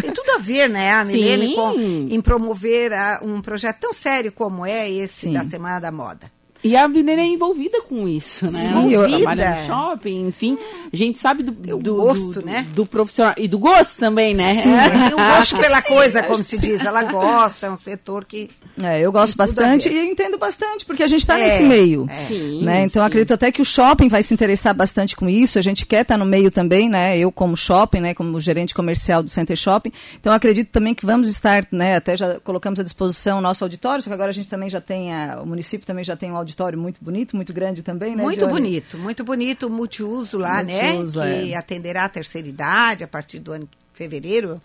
tem 0.00 0.12
tudo 0.12 0.30
a 0.34 0.38
ver, 0.38 0.68
né, 0.68 0.92
a 0.92 1.04
Milene, 1.04 1.54
com, 1.54 1.74
em 2.10 2.20
promover 2.20 2.92
a- 2.92 3.20
um 3.22 3.40
projeto 3.42 3.78
tão 3.80 3.92
sério 3.92 4.32
como 4.32 4.64
é 4.64 4.90
esse 4.90 5.26
Sim. 5.28 5.32
da 5.32 5.44
Semana 5.44 5.78
da 5.80 5.92
Moda. 5.92 6.30
E 6.66 6.76
a 6.76 6.88
Milena 6.88 7.22
é 7.22 7.26
envolvida 7.26 7.80
com 7.82 8.08
isso, 8.08 8.44
né? 8.46 8.50
Sim, 8.50 8.94
Ela 8.94 9.08
eu- 9.08 9.16
trabalha 9.18 9.60
no 9.62 9.66
shopping, 9.66 10.26
enfim. 10.28 10.58
A 10.92 10.96
gente 10.96 11.18
sabe 11.18 11.42
do, 11.42 11.52
do 11.52 11.96
gosto, 11.96 12.40
do- 12.40 12.42
né? 12.46 12.66
Do 12.74 12.84
profissional. 12.86 13.34
E 13.36 13.46
do 13.48 13.58
gosto 13.58 13.98
também, 13.98 14.34
né? 14.34 14.62
Tem 14.62 15.14
um 15.14 15.16
gosto 15.38 15.56
pela 15.56 15.80
coisa, 15.82 16.22
como 16.22 16.42
se 16.42 16.58
diz. 16.58 16.84
Ela 16.84 17.02
gosta, 17.04 17.66
é 17.66 17.70
um 17.70 17.76
setor 17.76 18.24
que. 18.24 18.50
É, 18.82 19.00
eu 19.00 19.10
gosto 19.10 19.36
bastante 19.36 19.88
e 19.88 19.96
eu 19.96 20.04
entendo 20.04 20.36
bastante, 20.36 20.84
porque 20.84 21.02
a 21.02 21.06
gente 21.06 21.20
está 21.20 21.38
É, 21.38 21.44
nesse 21.44 21.62
meio. 21.62 22.06
é. 22.10 22.24
Sim. 22.26 22.62
né? 22.62 22.82
Então 22.82 23.02
sim. 23.02 23.06
acredito 23.06 23.32
até 23.32 23.50
que 23.52 23.62
o 23.62 23.64
shopping 23.64 24.08
vai 24.08 24.22
se 24.22 24.34
interessar 24.34 24.74
bastante 24.74 25.14
com 25.16 25.28
isso. 25.28 25.58
A 25.58 25.62
gente 25.62 25.86
quer 25.86 26.02
estar 26.02 26.18
no 26.18 26.24
meio 26.26 26.50
também, 26.50 26.88
né? 26.88 27.16
Eu 27.18 27.30
como 27.32 27.56
shopping, 27.56 28.00
né? 28.00 28.14
Como 28.14 28.38
gerente 28.40 28.74
comercial 28.74 29.22
do 29.22 29.30
Center 29.30 29.56
Shopping. 29.56 29.92
Então 30.20 30.32
acredito 30.32 30.68
também 30.70 30.94
que 30.94 31.06
vamos 31.06 31.28
estar, 31.28 31.66
né? 31.72 31.96
Até 31.96 32.16
já 32.16 32.38
colocamos 32.40 32.78
à 32.80 32.82
disposição 32.82 33.38
o 33.38 33.40
nosso 33.40 33.64
auditório, 33.64 34.02
só 34.02 34.10
que 34.10 34.14
agora 34.14 34.30
a 34.30 34.34
gente 34.34 34.48
também 34.48 34.68
já 34.68 34.80
tem 34.80 35.14
a- 35.14 35.40
o 35.42 35.46
município 35.46 35.86
também 35.86 36.04
já 36.04 36.16
tem 36.16 36.30
um 36.32 36.36
auditório 36.36 36.55
muito 36.76 37.02
bonito, 37.02 37.36
muito 37.36 37.52
grande 37.52 37.82
também, 37.82 38.16
né? 38.16 38.22
muito 38.22 38.40
Johnny? 38.40 38.52
bonito, 38.52 38.98
muito 38.98 39.24
bonito, 39.24 39.70
multiuso 39.70 40.38
lá, 40.38 40.62
Multiuso, 40.62 41.20
né? 41.20 41.42
Que 41.42 41.52
é. 41.52 41.56
atenderá 41.56 42.04
a 42.04 42.08
terceira 42.08 42.48
idade 42.48 43.04
a 43.04 43.08
partir 43.08 43.38
do 43.38 43.52
ano 43.52 43.68
fevereiro, 43.92 44.60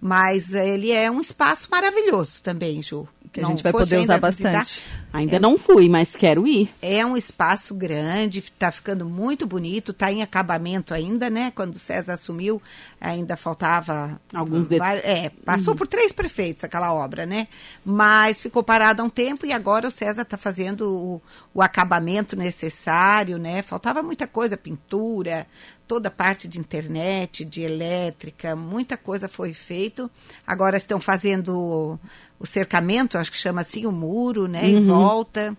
mas 0.00 0.54
ele 0.54 0.90
é 0.90 1.10
um 1.10 1.20
espaço 1.20 1.68
maravilhoso 1.70 2.42
também, 2.42 2.82
Ju. 2.82 3.08
Que 3.34 3.40
a 3.40 3.44
gente 3.48 3.62
vai 3.64 3.72
poder 3.72 3.96
ainda 3.96 4.04
usar 4.04 4.18
bastante. 4.20 4.82
Ainda 5.12 5.38
não 5.40 5.58
fui, 5.58 5.88
mas 5.88 6.14
quero 6.14 6.46
ir. 6.46 6.72
É 6.80 7.04
um 7.04 7.16
espaço 7.16 7.74
grande, 7.74 8.38
está 8.38 8.70
ficando 8.70 9.04
muito 9.08 9.44
bonito, 9.46 9.90
está 9.90 10.10
em 10.12 10.22
acabamento 10.22 10.94
ainda, 10.94 11.28
né? 11.28 11.52
Quando 11.54 11.74
o 11.74 11.78
César 11.78 12.14
assumiu, 12.14 12.62
ainda 13.00 13.36
faltava 13.36 14.20
Alguns 14.32 14.68
de- 14.68 14.78
vari- 14.78 15.00
É, 15.04 15.30
passou 15.44 15.74
por 15.74 15.86
três 15.88 16.12
prefeitos 16.12 16.62
aquela 16.64 16.92
obra, 16.94 17.26
né? 17.26 17.48
Mas 17.84 18.40
ficou 18.40 18.62
parada 18.62 19.02
há 19.02 19.04
um 19.04 19.10
tempo 19.10 19.44
e 19.44 19.52
agora 19.52 19.88
o 19.88 19.90
César 19.90 20.22
está 20.22 20.36
fazendo 20.38 20.88
o, 20.88 21.22
o 21.52 21.60
acabamento 21.62 22.36
necessário, 22.36 23.36
né? 23.38 23.62
Faltava 23.62 24.00
muita 24.02 24.26
coisa, 24.28 24.56
pintura, 24.56 25.46
toda 25.86 26.08
a 26.08 26.10
parte 26.10 26.48
de 26.48 26.58
internet, 26.58 27.44
de 27.44 27.62
elétrica, 27.62 28.56
muita 28.56 28.96
coisa 28.96 29.28
foi 29.28 29.52
feito. 29.52 30.10
Agora 30.46 30.76
estão 30.76 31.00
fazendo 31.00 31.98
o, 32.38 32.46
cercamento, 32.46 33.18
acho 33.18 33.30
que 33.30 33.36
chama 33.38 33.60
assim, 33.60 33.86
o 33.86 33.92
muro, 33.92 34.46
né? 34.48 34.66
Em 34.68 34.82
volta. 34.82 35.56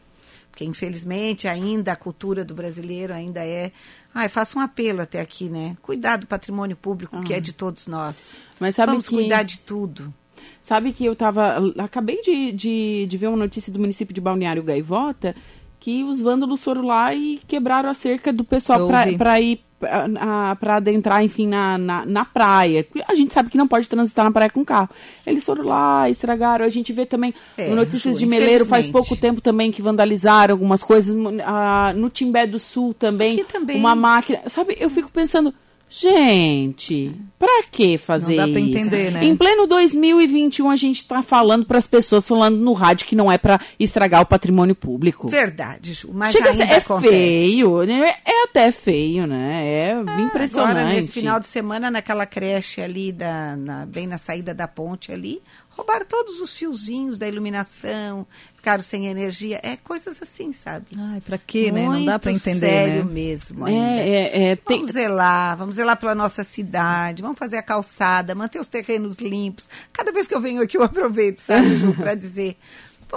Porque, 0.49 0.63
infelizmente, 0.63 1.47
ainda 1.49 1.91
a 1.91 1.95
cultura 1.97 2.45
do 2.45 2.55
brasileiro 2.55 3.13
ainda 3.13 3.45
é. 3.45 3.71
Ai, 4.13 4.29
faço 4.29 4.57
um 4.57 4.61
apelo 4.61 5.01
até 5.01 5.19
aqui, 5.19 5.49
né? 5.49 5.75
Cuidar 5.81 6.15
do 6.15 6.25
patrimônio 6.25 6.77
público, 6.77 7.21
que 7.23 7.33
é 7.33 7.41
de 7.41 7.51
todos 7.51 7.87
nós. 7.87 8.15
Mas 8.59 8.75
sabe 8.75 8.91
Vamos 8.91 9.09
que- 9.09 9.15
cuidar 9.15 9.43
de 9.43 9.59
tudo. 9.59 10.13
Sabe 10.61 10.93
que 10.93 11.03
eu 11.03 11.15
tava. 11.15 11.57
Acabei 11.77 12.21
de, 12.21 12.51
de, 12.53 13.05
de 13.07 13.17
ver 13.17 13.27
uma 13.27 13.37
notícia 13.37 13.71
do 13.71 13.79
município 13.79 14.13
de 14.13 14.21
Balneário 14.21 14.63
Gaivota 14.63 15.35
que 15.79 16.03
os 16.03 16.19
vândalos 16.19 16.63
foram 16.63 16.81
lá 16.83 17.13
e 17.13 17.39
quebraram 17.47 17.89
a 17.89 17.93
cerca 17.93 18.33
do 18.33 18.43
pessoal 18.43 18.87
pra 19.17 19.39
ir 19.39 19.63
a- 19.81 20.51
a- 20.51 20.55
pra 20.55 20.75
adentrar, 20.77 21.23
enfim, 21.23 21.47
na, 21.47 21.77
na, 21.77 22.05
na 22.05 22.25
praia. 22.25 22.85
A 23.07 23.15
gente 23.15 23.33
sabe 23.33 23.49
que 23.49 23.57
não 23.57 23.67
pode 23.67 23.87
transitar 23.89 24.23
na 24.25 24.31
praia 24.31 24.49
com 24.49 24.63
carro. 24.65 24.89
Eles 25.25 25.43
foram 25.43 25.63
lá, 25.65 26.09
estragaram. 26.09 26.65
A 26.65 26.69
gente 26.69 26.91
vê 26.93 27.05
também 27.05 27.33
É, 27.57 27.69
no 27.69 27.75
Notícias 27.75 28.17
de 28.19 28.25
Meleiro 28.25 28.65
faz 28.65 28.87
pouco 28.89 29.15
tempo 29.15 29.41
também 29.41 29.71
que 29.71 29.81
vandalizaram 29.81 30.53
algumas 30.53 30.83
coisas. 30.83 31.15
Ah, 31.45 31.93
no 31.95 32.09
Timbé 32.09 32.47
do 32.47 32.57
Sul 32.59 32.93
também. 32.93 33.33
Aqui 33.39 33.51
também. 33.51 33.77
Uma 33.77 33.95
máquina. 33.95 34.39
Sabe, 34.47 34.75
eu 34.79 34.89
fico 34.89 35.09
pensando. 35.09 35.53
Gente, 35.87 37.15
pra 37.39 37.63
que 37.71 37.97
fazer 37.97 38.35
Não 38.37 38.45
dá 38.47 38.51
pra 38.51 38.59
isso? 38.61 38.77
entender, 38.79 39.11
né? 39.11 39.23
Em 39.23 39.35
pleno 39.35 39.65
2021 39.67 40.69
a 40.69 40.75
gente 40.75 41.07
tá 41.07 41.21
falando 41.21 41.65
pras 41.65 41.87
pessoas 41.87 42.27
falando 42.27 42.57
no 42.57 42.73
rádio 42.73 43.05
que 43.07 43.15
não 43.15 43.31
é 43.31 43.37
pra 43.37 43.59
estragar 43.79 44.21
o 44.21 44.25
patrimônio 44.25 44.75
público. 44.75 45.27
Verdade, 45.27 45.93
Ju. 45.93 46.09
Mas 46.13 46.33
Chega 46.33 46.49
a 46.49 46.53
ser, 46.53 46.63
ainda 46.63 46.73
é 46.73 46.77
acontece. 46.77 47.13
feio, 47.13 47.83
né? 47.85 48.13
É 48.25 48.43
até 48.43 48.71
feio, 48.71 49.25
né? 49.25 49.79
É 49.79 50.21
impressionante. 50.21 50.71
Agora, 50.77 50.85
nesse 50.93 51.11
final 51.13 51.39
de 51.39 51.47
semana, 51.47 51.89
naquela 51.89 52.25
creche 52.25 52.81
ali, 52.81 53.11
da, 53.11 53.55
na- 53.55 53.85
bem 53.85 54.05
na 54.07 54.17
saída 54.17 54.53
da 54.53 54.67
ponte 54.67 55.11
ali, 55.11 55.41
roubaram 55.75 56.05
todos 56.05 56.39
os 56.41 56.55
fiozinhos 56.55 57.17
da 57.17 57.27
iluminação, 57.27 58.25
ficaram 58.55 58.81
sem 58.81 59.07
energia. 59.07 59.59
É 59.61 59.75
coisas 59.75 60.21
assim, 60.21 60.53
sabe? 60.53 60.87
Ai, 60.97 61.21
pra 61.21 61.37
quê, 61.37 61.71
né? 61.71 61.85
Não 61.85 62.05
dá 62.05 62.17
pra 62.17 62.31
Muito 62.31 62.41
entender, 62.47 62.59
sério 62.65 63.05
né? 63.05 63.11
mesmo 63.11 63.65
ainda. 63.65 63.79
É, 64.01 64.09
é, 64.09 64.43
é, 64.51 64.55
tem- 64.55 64.79
Vamos 64.79 64.93
zelar, 64.93 65.57
vamos 65.57 65.75
zelar 65.75 65.97
pela 65.97 66.15
nossa 66.15 66.43
cidade, 66.43 67.21
vamos 67.21 67.37
fazer 67.37 67.57
a 67.57 67.61
calçada, 67.63 68.33
manter 68.33 68.59
os 68.59 68.67
terrenos 68.67 69.15
limpos. 69.15 69.67
Cada 69.91 70.11
vez 70.11 70.27
que 70.27 70.33
eu 70.35 70.41
venho 70.41 70.61
aqui 70.61 70.77
eu 70.77 70.83
aproveito, 70.83 71.39
sabe, 71.39 71.73
Ju, 71.77 71.93
para 71.93 72.15
dizer, 72.15 72.55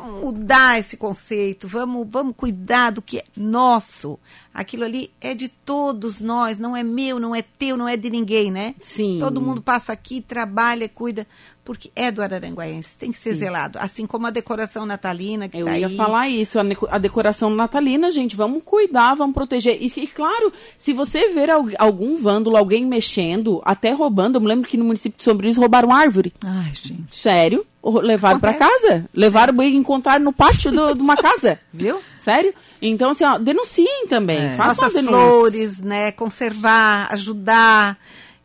vamos 0.01 0.21
mudar 0.23 0.79
esse 0.79 0.97
conceito, 0.97 1.67
vamos, 1.69 2.07
vamos 2.11 2.35
cuidar 2.37 2.91
do 2.91 3.03
que 3.03 3.19
é 3.19 3.25
nosso. 3.37 4.19
Aquilo 4.53 4.85
ali 4.85 5.11
é 5.21 5.35
de 5.35 5.49
todos 5.49 6.21
nós, 6.21 6.59
não 6.59 6.77
é 6.77 6.83
meu, 6.83 7.21
não 7.21 7.35
é 7.35 7.43
teu, 7.43 7.77
não 7.77 7.89
é 7.89 7.97
de 7.97 8.11
ninguém, 8.11 8.51
né? 8.51 8.75
Sim. 8.81 9.19
Todo 9.21 9.41
mundo 9.41 9.63
passa 9.63 9.93
aqui, 9.93 10.21
trabalha, 10.21 10.89
cuida, 10.89 11.27
porque 11.65 11.91
é 11.95 12.11
do 12.11 12.21
Araranguaense, 12.23 12.97
tem 12.97 13.13
que 13.13 13.19
ser 13.19 13.35
zelado. 13.35 13.79
Assim 13.79 14.05
como 14.07 14.27
a 14.27 14.31
decoração 14.31 14.85
natalina 14.85 15.49
que 15.49 15.59
Eu 15.59 15.67
tá 15.67 15.79
ia 15.79 15.87
aí. 15.87 15.97
falar 15.97 16.29
isso, 16.29 16.59
a, 16.91 16.99
decoração 16.99 17.51
natalina, 17.51 18.11
gente, 18.11 18.35
vamos 18.35 18.63
cuidar, 18.65 19.15
vamos 19.15 19.35
proteger. 19.35 19.77
E, 19.81 19.87
e, 19.97 20.07
claro, 20.09 20.53
se 20.77 20.93
você 20.93 21.29
ver 21.33 21.51
al- 21.51 21.67
algum 21.79 22.17
vândalo, 22.17 22.57
alguém 22.57 22.85
mexendo, 22.85 23.61
até 23.65 23.93
roubando, 23.93 24.37
eu 24.37 24.41
me 24.41 24.49
lembro 24.49 24.69
que 24.69 24.77
no 24.77 24.85
município 24.87 25.19
de 25.19 25.25
Sombrio 25.25 25.53
roubaram 25.55 25.93
árvore. 25.93 26.33
Ai, 26.45 26.73
gente. 26.75 27.15
Sério? 27.15 27.65
Levaram 27.91 28.37
Acontece. 28.39 28.59
casa. 28.59 29.05
Levaram 29.15 29.63
e 29.63 29.75
encontraram 29.77 30.25
no 30.25 30.33
pátio 30.33 30.71
do- 30.71 30.95
de 30.95 31.01
uma 31.01 31.17
casa. 31.19 31.59
Viu? 31.73 32.01
Sério? 32.19 32.53
Então, 32.81 33.11
assim, 33.11 33.25
ó, 33.25 33.39
denunciem 33.39 34.07
também. 34.09 34.39
É. 34.39 34.55
Façam 34.55 34.85
nossas 34.85 34.97
a 34.97 35.01
denúncia. 35.01 35.29
flores, 35.31 35.79
né? 35.81 36.13
Conservar, 36.13 37.09
ajudar 37.13 37.99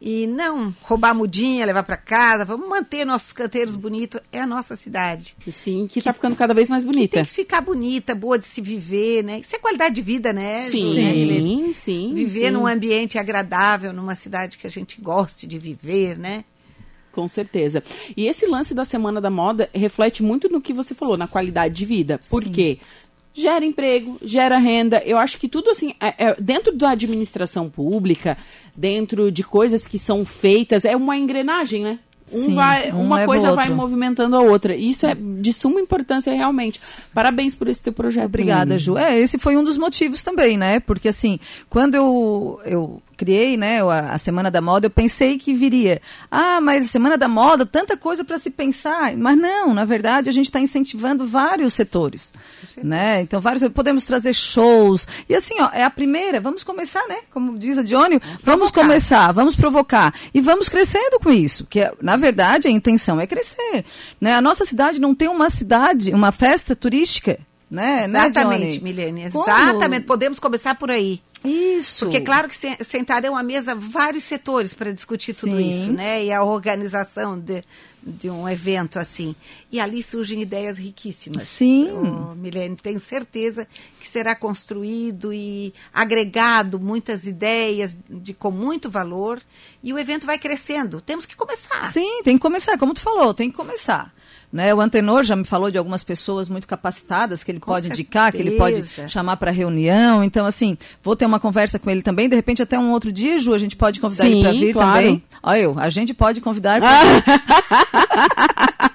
e 0.05 0.27
não 0.27 0.75
roubar 0.81 1.12
a 1.12 1.13
mudinha, 1.13 1.65
levar 1.65 1.83
para 1.83 1.95
casa. 1.95 2.43
Vamos 2.43 2.67
manter 2.67 3.05
nossos 3.05 3.31
canteiros 3.31 3.75
bonitos. 3.77 4.19
É 4.33 4.41
a 4.41 4.45
nossa 4.47 4.75
cidade. 4.75 5.33
Sim, 5.50 5.88
que, 5.89 6.01
tá 6.01 6.12
ficando 6.12 6.35
cada 6.35 6.53
vez 6.53 6.69
mais 6.69 6.83
bonita. 6.83 7.15
Tem 7.15 7.23
que 7.23 7.29
ficar 7.31 7.62
bonita, 7.62 8.13
boa 8.13 8.38
de 8.38 8.45
se 8.45 8.59
viver, 8.59 9.23
né? 9.23 9.39
Isso 9.39 9.55
é 9.55 9.59
qualidade 9.59 9.95
de 9.95 10.01
vida, 10.01 10.33
né? 10.33 10.69
Ju, 10.69 10.77
né? 10.93 11.12
Sim, 11.13 11.73
sim. 11.73 12.13
Viver 12.13 12.47
sim. 12.47 12.51
num 12.51 12.67
ambiente 12.67 13.17
agradável, 13.17 13.93
numa 13.93 14.15
cidade 14.15 14.57
que 14.57 14.67
a 14.67 14.69
gente 14.69 15.00
goste 15.00 15.47
de 15.47 15.57
viver, 15.57 16.17
né? 16.17 16.43
Com 17.13 17.27
certeza. 17.27 17.84
E 18.17 18.25
esse 18.25 18.48
lance 18.48 18.74
da 18.74 18.84
Semana 18.84 19.22
da 19.22 19.29
Moda 19.29 19.70
reflete 19.74 20.24
muito 20.24 20.50
no 20.50 20.60
que 20.60 20.74
você 20.74 20.96
falou, 20.96 21.15
na 21.15 21.27
qualidade 21.27 21.75
de 21.75 21.86
vida. 21.86 22.20
Por 22.29 22.43
Sim. 22.43 22.51
quê? 22.51 22.77
Gera 23.36 23.63
emprego, 23.63 24.17
gera 24.24 24.58
renda. 24.58 25.01
Eu 25.05 25.17
acho 25.17 25.39
que 25.39 25.48
tudo 25.48 25.70
assim, 25.70 25.93
é- 26.01 26.25
é- 26.25 26.36
dentro 26.39 26.75
da 26.75 26.89
administração 26.89 27.70
pública, 27.70 28.36
dentro 28.75 29.32
de 29.32 29.43
coisas 29.43 29.86
que 29.86 29.98
são 30.00 30.25
feitas, 30.25 30.86
é 30.86 30.96
uma 30.96 31.15
engrenagem, 31.15 31.84
né? 31.84 32.00
Um 32.32 32.43
Sim, 32.46 32.55
vai, 32.55 32.91
um 32.91 33.01
uma 33.01 33.25
coisa 33.25 33.51
vai 33.53 33.70
movimentando 33.70 34.36
a 34.36 34.41
outra. 34.41 34.75
Isso 34.75 35.05
é 35.05 35.13
de 35.13 35.51
suma 35.51 35.82
importância 35.82 36.34
realmente. 36.34 36.79
Parabéns 37.13 37.53
por 37.53 37.67
esse 37.67 37.84
teu 37.84 37.91
projeto. 37.91 38.25
Obrigada. 38.25 38.77
Ju. 38.77 38.98
É, 38.98 39.20
esse 39.20 39.38
foi 39.38 39.58
um 39.58 39.63
dos 39.63 39.77
motivos 39.77 40.24
também, 40.24 40.58
né? 40.58 40.79
Porque 40.79 41.10
assim, 41.10 41.38
quando 41.70 41.96
eu, 41.96 42.62
eu 42.65 43.01
criei, 43.15 43.58
né, 43.58 43.82
a, 43.82 44.17
Semana 44.17 44.50
da 44.50 44.62
Moda, 44.62 44.88
eu 44.88 44.91
pensei 44.91 45.38
que 45.38 45.53
viria. 45.53 46.01
Ah, 46.29 46.60
mas 46.62 46.86
a 46.86 46.88
Semana 46.88 47.17
da 47.17 47.27
Moda, 47.27 47.65
tanta 47.65 47.96
coisa 47.96 48.24
para 48.24 48.38
se 48.38 48.50
pensar. 48.50 49.15
Mas 49.15 49.38
não, 49.38 49.74
na 49.74 49.86
verdade, 49.86 50.29
a 50.29 50.32
gente 50.34 50.46
está 50.46 50.60
incentivando 50.60 51.25
vários 51.25 51.74
setores, 51.74 52.34
né? 52.82 53.22
Então, 53.22 53.39
vários 53.39 53.67
podemos 53.70 54.05
trazer 54.05 54.34
shows. 54.34 55.08
E 55.27 55.36
assim, 55.36 55.55
ó, 55.60 55.70
é 55.74 55.84
a 55.84 55.89
primeira, 55.89 56.39
vamos 56.39 56.63
começar, 56.63 57.08
né? 57.08 57.17
Como 57.32 57.58
diz 57.58 57.77
a 57.77 57.84
Dione, 57.84 58.20
vamos 58.43 58.72
provocar. 58.72 58.82
começar, 58.82 59.32
vamos 59.32 59.55
provocar 59.55 60.13
e 60.34 60.41
vamos 60.41 60.70
crescendo 60.70 61.20
com 61.20 61.32
isso, 61.32 61.65
que 61.70 61.79
na 62.01 62.17
verdade 62.17 62.67
a 62.67 62.72
intenção 62.72 63.20
é 63.20 63.27
crescer, 63.27 63.86
né? 64.20 64.34
A 64.36 64.41
nossa 64.41 64.65
cidade 64.65 65.00
não 65.00 65.15
tem 65.15 65.27
uma 65.27 65.50
cidade, 65.50 66.13
uma 66.13 66.32
festa 66.32 66.75
turística, 66.75 67.39
né? 67.70 68.08
né, 68.08 68.27
Exatamente, 68.27 68.79
Dione? 68.79 68.84
Milene. 68.84 69.24
Exatamente. 69.24 70.05
Podemos 70.05 70.38
começar 70.38 70.75
por 70.75 70.91
aí. 70.91 71.20
Isso. 71.43 72.05
Porque, 72.05 72.21
claro 72.21 72.47
que 72.47 72.55
se- 72.55 72.77
sentarão 72.83 73.35
à 73.35 73.43
mesa 73.43 73.75
vários 73.75 74.23
setores 74.23 74.73
para 74.73 74.91
discutir 74.93 75.33
tudo 75.33 75.57
Sim. 75.57 75.81
isso, 75.81 75.91
né? 75.91 76.23
E 76.25 76.31
a 76.31 76.43
organização 76.43 77.38
de, 77.39 77.63
de 78.01 78.29
um 78.29 78.47
evento 78.47 78.97
assim. 78.97 79.35
E 79.71 79.79
ali 79.79 80.01
surgem 80.01 80.41
ideias 80.41 80.77
riquíssimas. 80.77 81.43
Sim. 81.43 81.91
Ô, 81.91 82.33
Milene, 82.35 82.75
tenho 82.75 83.00
certeza 83.00 83.67
que 84.00 84.07
será 84.07 84.35
construído 84.35 85.33
e 85.33 85.73
agregado 85.93 86.79
muitas 86.79 87.27
ideias 87.27 87.97
de, 88.09 88.33
com 88.33 88.51
muito 88.51 88.89
valor. 88.89 89.41
E 89.83 89.91
o 89.93 90.00
evento 90.00 90.25
vai 90.25 90.38
crescendo. 90.38 91.01
Temos 91.01 91.25
que 91.25 91.35
começar. 91.35 91.91
Sim, 91.91 92.21
tem 92.23 92.38
que 92.38 92.41
começar, 92.41 92.77
como 92.77 92.93
tu 92.93 93.01
falou, 93.01 93.33
tem 93.33 93.50
que 93.51 93.57
começar. 93.57 94.13
Né, 94.53 94.72
o 94.72 94.79
Antenor 94.79 95.24
já 95.24 95.36
me 95.36 95.43
falou 95.45 95.72
de 95.72 95.79
algumas 95.79 96.03
pessoas 96.03 96.48
muito 96.48 96.67
capacitadas 96.67 97.43
que 97.43 97.51
ele 97.51 97.60
Com 97.60 97.72
pode 97.72 97.88
indicar, 97.88 98.31
que 98.31 98.38
ele 98.38 98.51
pode 98.51 98.75
certeza. 98.86 99.07
chamar 99.07 99.36
para 99.38 99.50
reunião. 99.50 100.24
Então, 100.24 100.45
assim, 100.45 100.77
vou 101.03 101.15
ter 101.15 101.25
uma 101.25 101.39
conversa 101.39 101.79
com 101.79 101.89
ele 101.89 102.03
também. 102.03 102.29
De 102.29 102.36
repente, 102.36 102.62
até 102.62 102.77
um 102.77 102.91
outro 102.91 103.12
dia, 103.12 103.39
Ju, 103.39 103.51
a 103.55 103.57
gente 103.57 103.75
pode 103.75 104.00
convidar 104.00 104.27
ele 104.27 104.41
para 104.43 104.51
Sim, 104.53 104.60
vir 104.60 104.74
claro. 104.74 104.91
também. 104.93 105.24
Olha 105.41 105.60
eu, 105.60 105.75
a 105.79 105.89
gente 105.89 106.13
pode 106.13 106.39
convidar. 106.39 106.79
pra- 106.79 107.01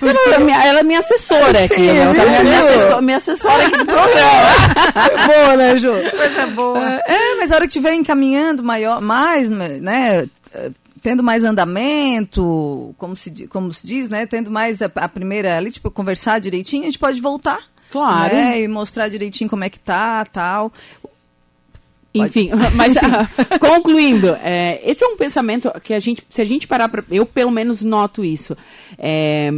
Ela, 0.00 0.34
é 0.36 0.38
minha, 0.38 0.64
ela 0.64 0.80
é 0.80 0.82
minha 0.82 0.98
assessora 1.00 1.64
aqui. 1.64 1.74
Sim, 1.74 1.86
né? 1.86 1.96
Ela 1.98 2.14
tá 2.14 2.22
minha, 2.24 2.32
viu? 2.40 2.44
minha 2.44 2.58
assessora, 2.60 3.02
minha 3.02 3.16
assessora 3.16 3.66
aqui 3.66 3.78
do 3.78 3.84
programa. 3.84 5.26
Boa, 5.26 5.56
né, 5.56 5.76
Ju? 5.76 5.92
Coisa 6.16 6.46
boa. 6.54 6.78
É, 7.06 7.34
mas 7.36 7.52
a 7.52 7.56
hora 7.56 7.64
que 7.66 7.70
estiver 7.70 7.92
encaminhando 7.94 8.62
maior, 8.62 9.00
mais, 9.00 9.50
né, 9.50 10.26
tendo 11.08 11.22
mais 11.22 11.42
andamento, 11.42 12.94
como 12.98 13.16
se, 13.16 13.46
como 13.46 13.72
se 13.72 13.86
diz, 13.86 14.10
né, 14.10 14.26
tendo 14.26 14.50
mais 14.50 14.82
a, 14.82 14.90
a 14.94 15.08
primeira 15.08 15.56
ali, 15.56 15.70
tipo, 15.70 15.90
conversar 15.90 16.38
direitinho, 16.38 16.82
a 16.82 16.84
gente 16.84 16.98
pode 16.98 17.18
voltar. 17.18 17.62
Claro. 17.90 18.34
né, 18.34 18.60
e 18.60 18.68
mostrar 18.68 19.08
direitinho 19.08 19.48
como 19.48 19.64
é 19.64 19.70
que 19.70 19.78
tá, 19.78 20.22
tal. 20.26 20.70
Enfim, 22.12 22.50
mas 22.76 22.94
ah, 22.98 23.26
concluindo, 23.58 24.36
é, 24.42 24.82
esse 24.84 25.02
é 25.02 25.08
um 25.08 25.16
pensamento 25.16 25.72
que 25.82 25.94
a 25.94 25.98
gente, 25.98 26.22
se 26.28 26.42
a 26.42 26.44
gente 26.44 26.68
parar 26.68 26.90
para, 26.90 27.02
eu 27.10 27.24
pelo 27.24 27.50
menos 27.50 27.80
noto 27.80 28.22
isso, 28.22 28.54
É, 28.98 29.50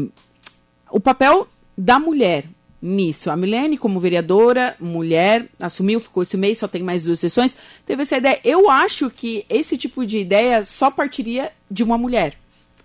o 0.88 1.00
papel 1.00 1.48
da 1.76 1.98
mulher 1.98 2.44
nisso. 2.80 3.30
A 3.30 3.36
Milene, 3.36 3.76
como 3.76 4.00
vereadora, 4.00 4.74
mulher, 4.80 5.46
assumiu, 5.60 6.00
ficou 6.00 6.22
esse 6.22 6.36
mês, 6.36 6.58
só 6.58 6.68
tem 6.68 6.82
mais 6.82 7.04
duas 7.04 7.20
sessões, 7.20 7.56
teve 7.84 8.02
essa 8.02 8.16
ideia. 8.16 8.40
Eu 8.44 8.70
acho 8.70 9.10
que 9.10 9.44
esse 9.48 9.76
tipo 9.76 10.06
de 10.06 10.18
ideia 10.18 10.64
só 10.64 10.90
partiria 10.90 11.52
de 11.70 11.82
uma 11.82 11.98
mulher. 11.98 12.36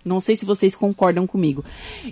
Não 0.04 0.20
sei 0.20 0.36
se 0.36 0.44
vocês 0.44 0.74
concordam 0.74 1.26
comigo. 1.26 1.64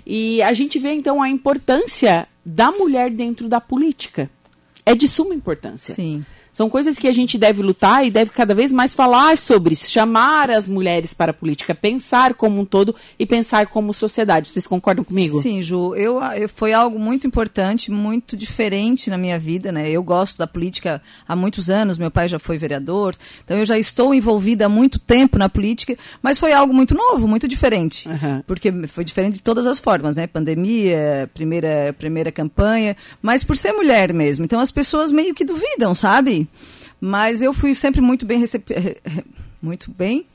E 0.05 0.41
a 0.41 0.51
gente 0.51 0.77
vê, 0.77 0.91
então, 0.91 1.21
a 1.21 1.29
importância 1.29 2.27
da 2.45 2.71
mulher 2.71 3.09
dentro 3.09 3.47
da 3.47 3.61
política. 3.61 4.29
É 4.85 4.93
de 4.93 5.07
suma 5.07 5.33
importância. 5.33 5.95
Sim. 5.95 6.25
São 6.55 6.69
coisas 6.69 6.97
que 6.97 7.09
a 7.09 7.11
gente 7.11 7.37
deve 7.37 7.61
lutar 7.61 8.05
e 8.05 8.09
deve 8.09 8.31
cada 8.31 8.55
vez 8.55 8.71
mais 8.71 8.95
falar 8.95 9.37
sobre 9.37 9.73
isso, 9.73 9.91
chamar 9.91 10.49
as 10.49 10.69
mulheres 10.69 11.13
para 11.13 11.31
a 11.31 11.33
política, 11.33 11.75
pensar 11.75 12.33
como 12.33 12.61
um 12.61 12.63
todo 12.63 12.95
e 13.19 13.25
pensar 13.25 13.67
como 13.67 13.93
sociedade. 13.93 14.47
Vocês 14.47 14.65
concordam 14.65 15.03
comigo? 15.03 15.41
Sim, 15.41 15.61
Ju. 15.61 15.93
Eu, 15.95 16.23
eu, 16.23 16.47
foi 16.47 16.71
algo 16.71 16.97
muito 16.97 17.27
importante, 17.27 17.91
muito 17.91 18.37
diferente 18.37 19.09
na 19.09 19.17
minha 19.17 19.37
vida, 19.37 19.69
né? 19.69 19.89
Eu 19.89 20.01
gosto 20.01 20.37
da 20.37 20.47
política 20.47 21.01
há 21.27 21.35
muitos 21.35 21.69
anos, 21.69 21.97
meu 21.97 22.09
pai 22.09 22.29
já 22.29 22.39
foi 22.39 22.57
vereador, 22.57 23.17
então 23.43 23.57
eu 23.57 23.65
já 23.65 23.77
estou 23.77 24.15
envolvida 24.15 24.67
há 24.67 24.69
muito 24.69 24.97
tempo 24.97 25.37
na 25.37 25.49
política, 25.49 25.97
mas 26.21 26.39
foi 26.39 26.53
algo 26.53 26.73
muito 26.73 26.95
novo, 26.95 27.27
muito 27.27 27.49
diferente. 27.49 28.07
Uhum. 28.07 28.41
Porque 28.47 28.71
foi 28.87 29.03
diferente 29.03 29.33
de 29.33 29.43
todas 29.43 29.65
as 29.65 29.77
formas, 29.77 30.15
né? 30.15 30.25
Pandemia, 30.25 31.29
primeira, 31.33 31.93
primeira 31.99 32.31
campanha, 32.31 32.95
mas 33.21 33.43
por 33.43 33.57
ser 33.57 33.73
mulher 33.73 34.13
mesmo. 34.13 34.45
Então 34.45 34.61
as 34.61 34.71
pessoas 34.71 35.11
meio 35.11 35.35
que 35.35 35.43
duvidam, 35.43 35.93
sabe? 35.93 36.44
Mas 36.99 37.41
eu 37.41 37.53
fui 37.53 37.73
sempre 37.75 38.01
muito 38.01 38.25
bem 38.25 38.39
recep... 38.39 38.63
muito 39.61 39.91
bem 39.91 40.25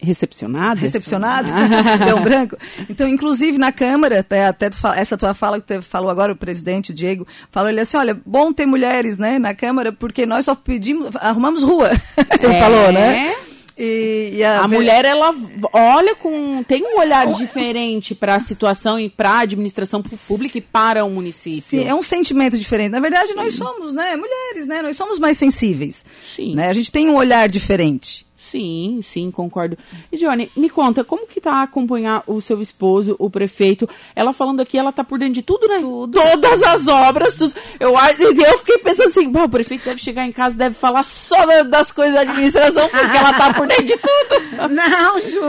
recepcionada. 0.00 0.80
Recepcionada? 0.80 1.48
Deu 2.04 2.16
um 2.16 2.22
branco. 2.22 2.56
Então, 2.88 3.08
inclusive 3.08 3.58
na 3.58 3.72
Câmara, 3.72 4.20
até, 4.20 4.46
até 4.46 4.70
tu, 4.70 4.78
essa 4.94 5.16
tua 5.16 5.34
fala 5.34 5.60
que 5.60 5.66
tu 5.66 5.82
falou 5.82 6.10
agora, 6.10 6.32
o 6.32 6.36
presidente 6.36 6.92
Diego, 6.92 7.26
falou 7.50 7.68
ele 7.68 7.80
assim: 7.80 7.96
olha, 7.96 8.18
bom 8.24 8.52
ter 8.52 8.66
mulheres 8.66 9.18
né, 9.18 9.38
na 9.38 9.54
Câmara, 9.54 9.92
porque 9.92 10.24
nós 10.24 10.44
só 10.44 10.54
pedimos, 10.54 11.14
arrumamos 11.16 11.62
rua. 11.62 11.90
ele 12.40 12.54
É. 12.54 12.60
falou, 12.60 12.92
né? 12.92 13.34
E, 13.78 14.30
e 14.34 14.44
A 14.44 14.66
mulher, 14.66 15.04
ela 15.04 15.32
olha 15.72 16.14
com. 16.16 16.64
tem 16.64 16.82
um 16.82 16.98
olhar 16.98 17.32
diferente 17.32 18.14
para 18.14 18.34
a 18.34 18.40
situação 18.40 18.98
e 18.98 19.08
para 19.08 19.30
a 19.30 19.38
administração 19.40 20.02
pública 20.02 20.58
e 20.58 20.60
para 20.60 21.04
o 21.04 21.10
município. 21.10 21.62
Sim, 21.62 21.84
é 21.84 21.94
um 21.94 22.02
sentimento 22.02 22.58
diferente. 22.58 22.90
Na 22.90 23.00
verdade, 23.00 23.34
nós 23.34 23.54
somos, 23.54 23.94
né, 23.94 24.16
mulheres, 24.16 24.66
né? 24.66 24.82
Nós 24.82 24.96
somos 24.96 25.18
mais 25.18 25.38
sensíveis. 25.38 26.04
Sim. 26.22 26.56
Né? 26.56 26.68
A 26.68 26.72
gente 26.72 26.90
tem 26.90 27.08
um 27.08 27.14
olhar 27.14 27.48
diferente. 27.48 28.26
Sim, 28.50 29.00
sim, 29.02 29.30
concordo. 29.30 29.76
E 30.10 30.16
Johnny, 30.16 30.50
me 30.56 30.70
conta, 30.70 31.04
como 31.04 31.26
que 31.26 31.40
tá 31.40 31.62
acompanhar 31.62 32.22
o 32.26 32.40
seu 32.40 32.62
esposo, 32.62 33.14
o 33.18 33.28
prefeito? 33.28 33.88
Ela 34.16 34.32
falando 34.32 34.60
aqui, 34.60 34.78
ela 34.78 34.90
tá 34.92 35.04
por 35.04 35.18
dentro 35.18 35.34
de 35.34 35.42
tudo, 35.42 35.68
né? 35.68 35.78
Tudo. 35.80 36.18
Todas 36.18 36.62
as 36.62 36.86
obras. 36.88 37.36
tudo. 37.36 37.52
Eu, 37.78 37.90
eu 37.92 38.58
fiquei 38.58 38.78
pensando 38.78 39.08
assim, 39.08 39.30
"Bah, 39.30 39.44
o 39.44 39.48
prefeito 39.48 39.84
deve 39.84 40.00
chegar 40.00 40.24
em 40.24 40.32
casa, 40.32 40.56
deve 40.56 40.74
falar 40.74 41.04
só 41.04 41.44
da- 41.44 41.62
das 41.62 41.92
coisas 41.92 42.14
da 42.14 42.22
administração, 42.22 42.88
porque 42.88 43.16
ela 43.16 43.32
tá 43.34 43.52
por 43.52 43.66
dentro 43.66 43.84
de 43.86 43.96
tudo. 43.96 44.68
Não, 44.74 45.20
Ju, 45.20 45.40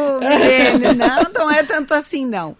não, 0.95 1.45
não 1.45 1.51
é 1.51 1.63
tanto 1.63 1.93
assim, 1.93 2.25
não. 2.25 2.55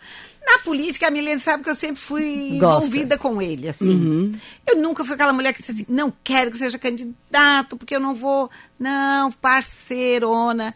Na 0.49 0.57
política, 0.59 1.07
a 1.07 1.11
Milene 1.11 1.39
sabe 1.39 1.63
que 1.63 1.69
eu 1.69 1.75
sempre 1.75 2.01
fui 2.01 2.57
Gosta. 2.59 2.87
envolvida 2.87 3.19
com 3.19 3.39
ele, 3.39 3.69
assim. 3.69 4.31
Eu 4.65 4.77
nunca 4.77 5.05
fui 5.05 5.13
aquela 5.13 5.31
mulher 5.31 5.53
que 5.53 5.59
disse 5.59 5.71
assim, 5.71 5.85
não 5.87 6.11
quero 6.23 6.49
que 6.49 6.57
seja 6.57 6.79
candidato, 6.79 7.77
porque 7.77 7.95
eu 7.95 7.99
não 7.99 8.15
vou. 8.15 8.49
Não, 8.79 9.31
parceirona. 9.31 10.73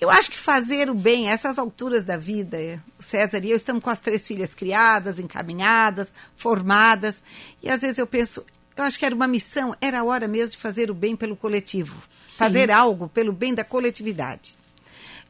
Eu 0.00 0.10
acho 0.10 0.30
que 0.30 0.38
fazer 0.38 0.88
o 0.88 0.94
bem, 0.94 1.28
a 1.28 1.32
essas 1.32 1.58
alturas 1.58 2.02
da 2.04 2.16
vida, 2.16 2.56
o 2.98 3.02
César 3.02 3.44
e 3.44 3.50
eu 3.50 3.56
estamos 3.56 3.82
com 3.82 3.90
as 3.90 4.00
três 4.00 4.26
filhas 4.26 4.54
criadas, 4.54 5.18
encaminhadas, 5.18 6.08
formadas, 6.34 7.16
e 7.62 7.70
às 7.70 7.80
vezes 7.80 7.98
eu 7.98 8.06
penso, 8.06 8.44
eu 8.76 8.84
acho 8.84 8.98
que 8.98 9.06
era 9.06 9.14
uma 9.14 9.28
missão, 9.28 9.74
era 9.80 10.00
a 10.00 10.04
hora 10.04 10.26
mesmo 10.26 10.52
de 10.52 10.58
fazer 10.58 10.90
o 10.90 10.94
bem 10.94 11.14
pelo 11.14 11.36
coletivo, 11.36 11.96
fazer 12.36 12.70
algo 12.70 13.08
pelo 13.08 13.32
bem 13.32 13.54
da 13.54 13.64
coletividade. 13.64 14.58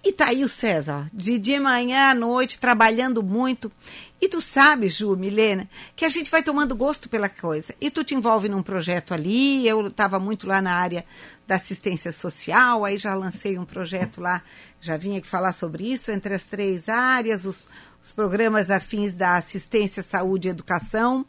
E 0.07 0.13
tá 0.13 0.27
aí 0.27 0.45
o 0.45 0.49
César, 0.49 1.09
de, 1.15 1.39
de 1.39 1.59
manhã 1.59 2.11
à 2.11 2.15
noite, 2.15 2.59
trabalhando 2.59 3.23
muito. 3.23 3.73
E 4.21 4.29
tu 4.29 4.39
sabe, 4.39 4.89
Ju, 4.89 5.17
Milena, 5.17 5.67
que 5.97 6.05
a 6.05 6.11
gente 6.11 6.31
vai 6.31 6.43
tomando 6.43 6.77
gosto 6.77 7.09
pela 7.09 7.27
coisa. 7.27 7.75
E 7.81 7.91
tu 7.91 8.05
te 8.05 8.15
envolve 8.15 8.47
num 8.47 8.63
projeto 8.63 9.15
ali, 9.15 9.67
eu 9.67 9.87
estava 9.87 10.21
muito 10.21 10.47
lá 10.47 10.61
na 10.61 10.75
área 10.75 11.07
da 11.47 11.55
assistência 11.55 12.13
social, 12.13 12.85
aí 12.85 12.99
já 12.99 13.15
lancei 13.15 13.59
um 13.59 13.65
projeto 13.65 14.21
lá, 14.21 14.43
já 14.79 14.95
vim 14.99 15.17
aqui 15.17 15.27
falar 15.27 15.55
sobre 15.55 15.91
isso, 15.91 16.11
entre 16.11 16.35
as 16.35 16.43
três 16.43 16.91
áreas, 16.91 17.47
os, 17.47 17.71
os 18.03 18.13
programas 18.13 18.71
afins 18.71 19.15
da 19.15 19.37
assistência, 19.37 20.03
saúde 20.03 20.49
e 20.49 20.51
educação. 20.51 21.25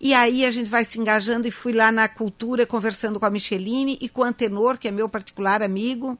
E 0.00 0.14
aí 0.14 0.46
a 0.46 0.50
gente 0.50 0.70
vai 0.70 0.86
se 0.86 0.98
engajando 0.98 1.46
e 1.48 1.50
fui 1.50 1.72
lá 1.74 1.92
na 1.92 2.08
cultura 2.08 2.64
conversando 2.64 3.20
com 3.20 3.26
a 3.26 3.30
Micheline 3.30 3.98
e 4.00 4.08
com 4.08 4.22
o 4.22 4.24
Antenor, 4.24 4.78
que 4.78 4.88
é 4.88 4.90
meu 4.90 5.06
particular 5.06 5.62
amigo 5.62 6.18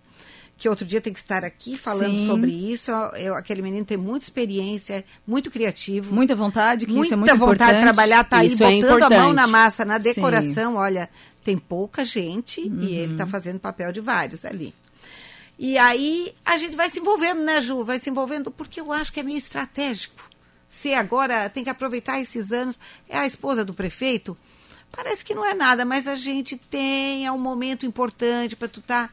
que 0.59 0.69
outro 0.69 0.87
dia 0.87 1.01
tem 1.01 1.13
que 1.13 1.19
estar 1.19 1.45
aqui 1.45 1.77
falando 1.77 2.15
Sim. 2.15 2.27
sobre 2.27 2.51
isso. 2.51 2.91
Eu- 3.17 3.35
aquele 3.35 3.61
menino 3.61 3.85
tem 3.85 3.97
muita 3.97 4.25
experiência, 4.25 5.05
muito 5.27 5.51
criativo. 5.51 6.15
Muita 6.15 6.35
vontade, 6.35 6.87
que 6.87 6.93
muita 6.93 7.07
isso 7.07 7.15
é 7.15 7.17
muito 7.17 7.31
vontade 7.37 7.55
importante. 7.55 7.77
de 7.77 7.83
trabalhar, 7.83 8.25
tá 8.25 8.39
aí 8.39 8.47
Isso 8.49 8.65
é 8.65 8.81
botando 8.81 9.03
a 9.03 9.11
mão 9.11 9.33
na 9.33 9.47
massa, 9.47 9.85
na 9.85 9.97
Sim. 9.99 10.03
decoração. 10.15 10.77
Olha, 10.77 11.09
tem 11.45 11.59
pouca 11.59 12.05
gente 12.05 12.61
Uhum. 12.63 12.81
e 12.81 12.95
ele 12.95 13.13
está 13.13 13.27
fazendo 13.27 13.61
papel 13.61 13.93
de 13.93 14.01
vários 14.01 14.45
ali. 14.45 14.75
E 15.59 15.79
aí 15.79 16.35
a 16.45 16.57
gente 16.59 16.77
vai 16.77 16.91
se 16.91 17.01
envolvendo, 17.01 17.41
né, 17.43 17.61
Ju? 17.61 17.85
Vai 17.85 17.99
se 17.99 18.09
envolvendo 18.11 18.51
porque 18.51 18.81
eu 18.81 18.93
acho 18.93 19.13
que 19.13 19.21
é 19.21 19.23
meio 19.23 19.39
estratégico. 19.39 20.29
Se 20.69 20.93
agora 20.93 21.49
tem 21.49 21.65
que 21.65 21.71
aproveitar 21.71 22.21
esses 22.21 22.53
anos, 22.53 22.79
é 23.09 23.17
a 23.19 23.27
esposa 23.27 23.65
do 23.65 23.73
prefeito. 23.73 24.37
Parece 24.91 25.25
que 25.25 25.35
não 25.35 25.45
é 25.45 25.53
nada, 25.53 25.85
mas 25.85 26.09
a 26.09 26.15
gente 26.15 26.57
tem 26.57 27.27
é 27.27 27.33
um 27.33 27.39
momento 27.39 27.85
importante 27.85 28.57
para 28.57 28.69
tu 28.69 28.81
estar 28.81 29.13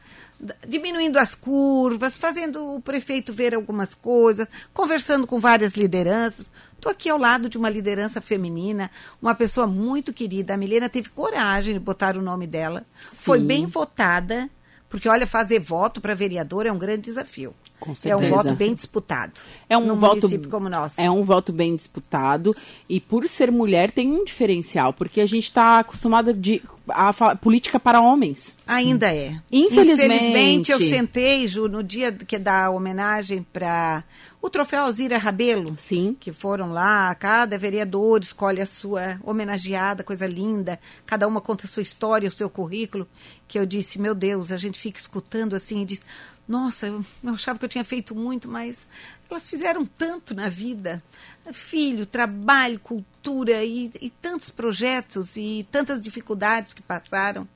diminuindo 0.66 1.18
as 1.18 1.34
curvas, 1.34 2.16
fazendo 2.16 2.74
o 2.74 2.80
prefeito 2.80 3.32
ver 3.32 3.54
algumas 3.54 3.94
coisas, 3.94 4.46
conversando 4.72 5.26
com 5.26 5.38
várias 5.38 5.74
lideranças. 5.74 6.50
Estou 6.74 6.90
aqui 6.90 7.08
ao 7.08 7.18
lado 7.18 7.48
de 7.48 7.56
uma 7.56 7.70
liderança 7.70 8.20
feminina, 8.20 8.90
uma 9.20 9.34
pessoa 9.34 9.66
muito 9.66 10.12
querida. 10.12 10.54
A 10.54 10.56
Milena 10.56 10.88
teve 10.88 11.08
coragem 11.08 11.74
de 11.74 11.80
botar 11.80 12.16
o 12.16 12.22
nome 12.22 12.46
dela. 12.46 12.84
Foi 13.10 13.40
Sim. 13.40 13.46
bem 13.46 13.66
votada, 13.66 14.50
porque 14.94 15.08
olha, 15.08 15.26
fazer 15.26 15.58
voto 15.58 16.00
para 16.00 16.14
vereador 16.14 16.66
é 16.66 16.70
um 16.72 16.78
grande 16.78 17.02
desafio. 17.02 17.52
Com 17.80 17.90
É 18.04 18.14
um 18.14 18.20
certeza. 18.20 18.30
voto 18.30 18.54
bem 18.54 18.72
disputado. 18.72 19.32
É 19.68 19.76
um 19.76 19.86
num 19.86 19.96
voto 19.96 20.16
município 20.22 20.48
como 20.48 20.68
o 20.68 20.70
nosso. 20.70 21.00
É 21.00 21.10
um 21.10 21.24
voto 21.24 21.52
bem 21.52 21.74
disputado 21.74 22.54
e 22.88 23.00
por 23.00 23.28
ser 23.28 23.50
mulher 23.50 23.90
tem 23.90 24.08
um 24.12 24.24
diferencial, 24.24 24.92
porque 24.92 25.20
a 25.20 25.26
gente 25.26 25.44
está 25.44 25.80
acostumada 25.80 26.32
de 26.32 26.62
a 26.88 27.12
fa- 27.12 27.34
política 27.34 27.80
para 27.80 28.00
homens. 28.00 28.56
Ainda 28.68 29.12
é. 29.12 29.34
Infelizmente. 29.50 30.04
Infelizmente, 30.14 30.70
eu 30.72 30.78
sentei, 30.78 31.48
Ju, 31.48 31.66
no 31.68 31.82
dia 31.82 32.12
que 32.12 32.38
dá 32.38 32.70
homenagem 32.70 33.44
para 33.52 34.04
o 34.44 34.50
troféu 34.50 34.82
Alzira 34.82 35.16
Rabelo. 35.16 35.74
Sim. 35.78 36.14
Que 36.20 36.30
foram 36.30 36.70
lá, 36.70 37.14
cada 37.14 37.56
vereador 37.56 38.22
escolhe 38.22 38.60
a 38.60 38.66
sua 38.66 39.18
homenageada, 39.24 40.04
coisa 40.04 40.26
linda. 40.26 40.78
Cada 41.06 41.26
uma 41.26 41.40
conta 41.40 41.64
a 41.64 41.68
sua 41.68 41.80
história, 41.80 42.28
o 42.28 42.32
seu 42.32 42.50
currículo. 42.50 43.08
Que 43.48 43.58
eu 43.58 43.64
disse, 43.64 43.98
meu 43.98 44.14
Deus, 44.14 44.52
a 44.52 44.58
gente 44.58 44.78
fica 44.78 45.00
escutando 45.00 45.56
assim 45.56 45.80
e 45.80 45.86
diz, 45.86 46.02
nossa, 46.46 46.88
eu, 46.88 47.02
eu 47.22 47.32
achava 47.32 47.58
que 47.58 47.64
eu 47.64 47.70
tinha 47.70 47.84
feito 47.84 48.14
muito, 48.14 48.46
mas 48.46 48.86
elas 49.30 49.48
fizeram 49.48 49.86
tanto 49.86 50.34
na 50.34 50.50
vida. 50.50 51.02
Filho, 51.50 52.04
trabalho, 52.04 52.78
cultura 52.78 53.64
e, 53.64 53.90
e 53.98 54.10
tantos 54.10 54.50
projetos 54.50 55.38
e 55.38 55.66
tantas 55.70 56.02
dificuldades 56.02 56.74
que 56.74 56.82
passaram. 56.82 57.48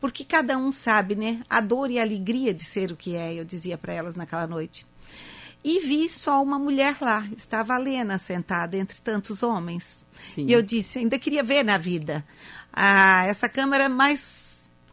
Porque 0.00 0.24
cada 0.24 0.56
um 0.56 0.70
sabe, 0.70 1.16
né? 1.16 1.40
A 1.50 1.60
dor 1.60 1.90
e 1.90 1.98
a 1.98 2.02
alegria 2.02 2.54
de 2.54 2.62
ser 2.62 2.92
o 2.92 2.96
que 2.96 3.16
é, 3.16 3.34
eu 3.34 3.44
dizia 3.44 3.76
para 3.76 3.92
elas 3.92 4.14
naquela 4.14 4.46
noite. 4.46 4.86
E 5.64 5.80
vi 5.80 6.08
só 6.10 6.42
uma 6.42 6.58
mulher 6.58 6.96
lá, 7.00 7.26
estava 7.36 7.74
a 7.74 7.78
Lena 7.78 8.18
sentada 8.18 8.76
entre 8.76 9.00
tantos 9.00 9.42
homens. 9.42 10.00
Sim. 10.20 10.46
E 10.46 10.52
eu 10.52 10.62
disse, 10.62 10.98
ainda 10.98 11.18
queria 11.18 11.42
ver 11.42 11.64
na 11.64 11.78
vida 11.78 12.24
ah, 12.72 13.24
essa 13.26 13.48
Câmara 13.48 13.88
mais 13.88 14.40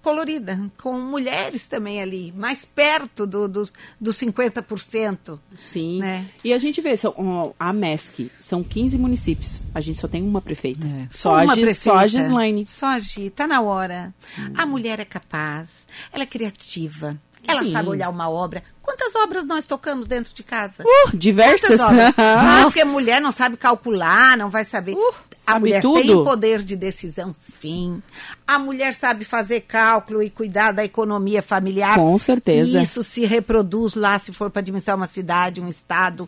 colorida, 0.02 0.72
com 0.82 0.94
mulheres 1.02 1.68
também 1.68 2.02
ali, 2.02 2.32
mais 2.36 2.66
perto 2.66 3.28
do, 3.28 3.48
do, 3.50 3.70
dos 4.00 4.16
50%. 4.18 5.40
Sim. 5.58 6.00
Né? 6.00 6.26
E 6.44 6.54
a 6.54 6.58
gente 6.58 6.80
vê, 6.82 6.96
são, 6.96 7.54
a 7.60 7.74
MESC, 7.74 8.32
são 8.40 8.64
15 8.64 8.98
municípios. 8.98 9.60
A 9.76 9.82
gente 9.82 10.00
só 10.00 10.08
tem 10.08 10.24
uma 10.24 10.42
prefeita. 10.42 10.88
É. 10.88 11.08
Só, 11.12 11.38
a 11.38 11.44
uma 11.44 11.56
Gis- 11.56 11.64
prefeita. 11.66 11.98
só 11.98 12.04
a 12.04 12.08
Gislaine. 12.08 12.66
Só 12.66 12.86
a 12.88 13.00
Gi, 13.00 13.30
tá 13.30 13.46
na 13.46 13.62
hora. 13.62 14.14
Hum. 14.38 14.54
A 14.58 14.66
mulher 14.66 15.00
é 15.00 15.06
capaz, 15.06 15.70
ela 16.14 16.24
é 16.24 16.28
criativa, 16.28 17.20
ela 17.46 17.64
Sim. 17.64 17.72
sabe 17.74 17.90
olhar 17.90 18.10
uma 18.10 18.30
obra. 18.30 18.64
Quantas 18.90 19.14
obras 19.14 19.46
nós 19.46 19.66
tocamos 19.66 20.08
dentro 20.08 20.34
de 20.34 20.42
casa? 20.42 20.84
Uh, 20.84 21.16
diversas. 21.16 21.80
Ah, 22.18 22.62
porque 22.64 22.84
mulher 22.84 23.22
não 23.22 23.32
sabe 23.32 23.56
calcular, 23.56 24.36
não 24.36 24.50
vai 24.50 24.66
saber. 24.66 24.94
Uh, 24.96 25.14
a 25.46 25.60
mulher 25.60 25.82
tudo. 25.82 26.02
tem 26.02 26.24
poder 26.24 26.60
de 26.64 26.76
decisão, 26.76 27.34
sim. 27.38 28.02
A 28.48 28.58
mulher 28.58 28.96
sabe 28.96 29.26
fazer 29.26 29.62
cálculo 29.62 30.24
e 30.24 30.30
cuidar 30.30 30.72
da 30.72 30.84
economia 30.84 31.44
familiar. 31.44 31.96
Com 31.96 32.18
certeza. 32.18 32.82
Isso 32.82 33.04
se 33.04 33.26
reproduz 33.26 33.94
lá, 33.94 34.18
se 34.18 34.34
for 34.34 34.50
para 34.50 34.62
administrar 34.62 34.98
uma 34.98 35.08
cidade, 35.08 35.62
um 35.62 35.68
estado. 35.68 36.28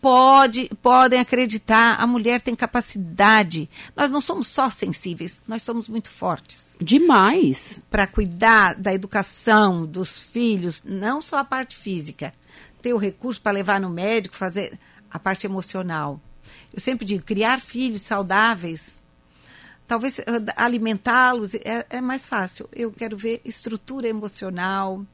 pode, 0.00 0.70
podem 0.82 1.20
acreditar, 1.20 1.98
a 1.98 2.06
mulher 2.06 2.42
tem 2.42 2.54
capacidade. 2.54 3.70
Nós 3.96 4.10
não 4.10 4.20
somos 4.20 4.48
só 4.48 4.68
sensíveis, 4.70 5.40
nós 5.48 5.62
somos 5.62 5.88
muito 5.88 6.10
fortes. 6.10 6.67
Demais. 6.80 7.80
Para 7.90 8.06
cuidar 8.06 8.74
da 8.74 8.94
educação 8.94 9.84
dos 9.84 10.20
filhos, 10.20 10.82
não 10.84 11.20
só 11.20 11.38
a 11.38 11.44
parte 11.44 11.76
física, 11.76 12.32
ter 12.80 12.94
o 12.94 12.98
recurso 12.98 13.40
para 13.40 13.52
levar 13.52 13.80
no 13.80 13.90
médico, 13.90 14.36
fazer 14.36 14.78
a 15.10 15.18
parte 15.18 15.46
emocional. 15.46 16.20
Eu 16.72 16.80
sempre 16.80 17.04
digo, 17.04 17.24
criar 17.24 17.60
filhos 17.60 18.02
saudáveis, 18.02 19.02
talvez 19.86 20.18
eh, 20.18 20.24
alimentá-los 20.54 21.54
é, 21.54 21.86
é 21.90 22.00
mais 22.00 22.26
fácil. 22.26 22.68
Eu 22.72 22.92
quero 22.92 23.16
ver 23.16 23.40
estrutura 23.44 24.06
emocional, 24.06 25.04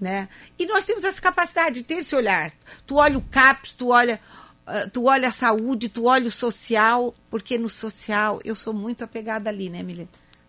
né? 0.00 0.28
E 0.58 0.66
nós 0.66 0.84
temos 0.84 1.04
essa 1.04 1.20
capacidade 1.20 1.76
de 1.76 1.82
ter 1.84 1.94
esse 1.94 2.14
olhar. 2.14 2.52
Tu 2.86 2.96
olha 2.96 3.16
o 3.16 3.22
CAPS, 3.22 3.72
tu 3.72 3.88
olha, 3.88 4.20
uh, 4.66 4.90
tu 4.90 5.04
olha 5.04 5.28
a 5.28 5.32
saúde, 5.32 5.88
tu 5.88 6.04
olha 6.04 6.28
o 6.28 6.32
social, 6.32 7.14
porque 7.30 7.56
no 7.56 7.68
social 7.68 8.40
eu 8.44 8.54
sou 8.54 8.74
muito 8.74 9.02
apegada 9.04 9.48
ali, 9.48 9.70
né, 9.70 9.82
Milena? 9.82 10.08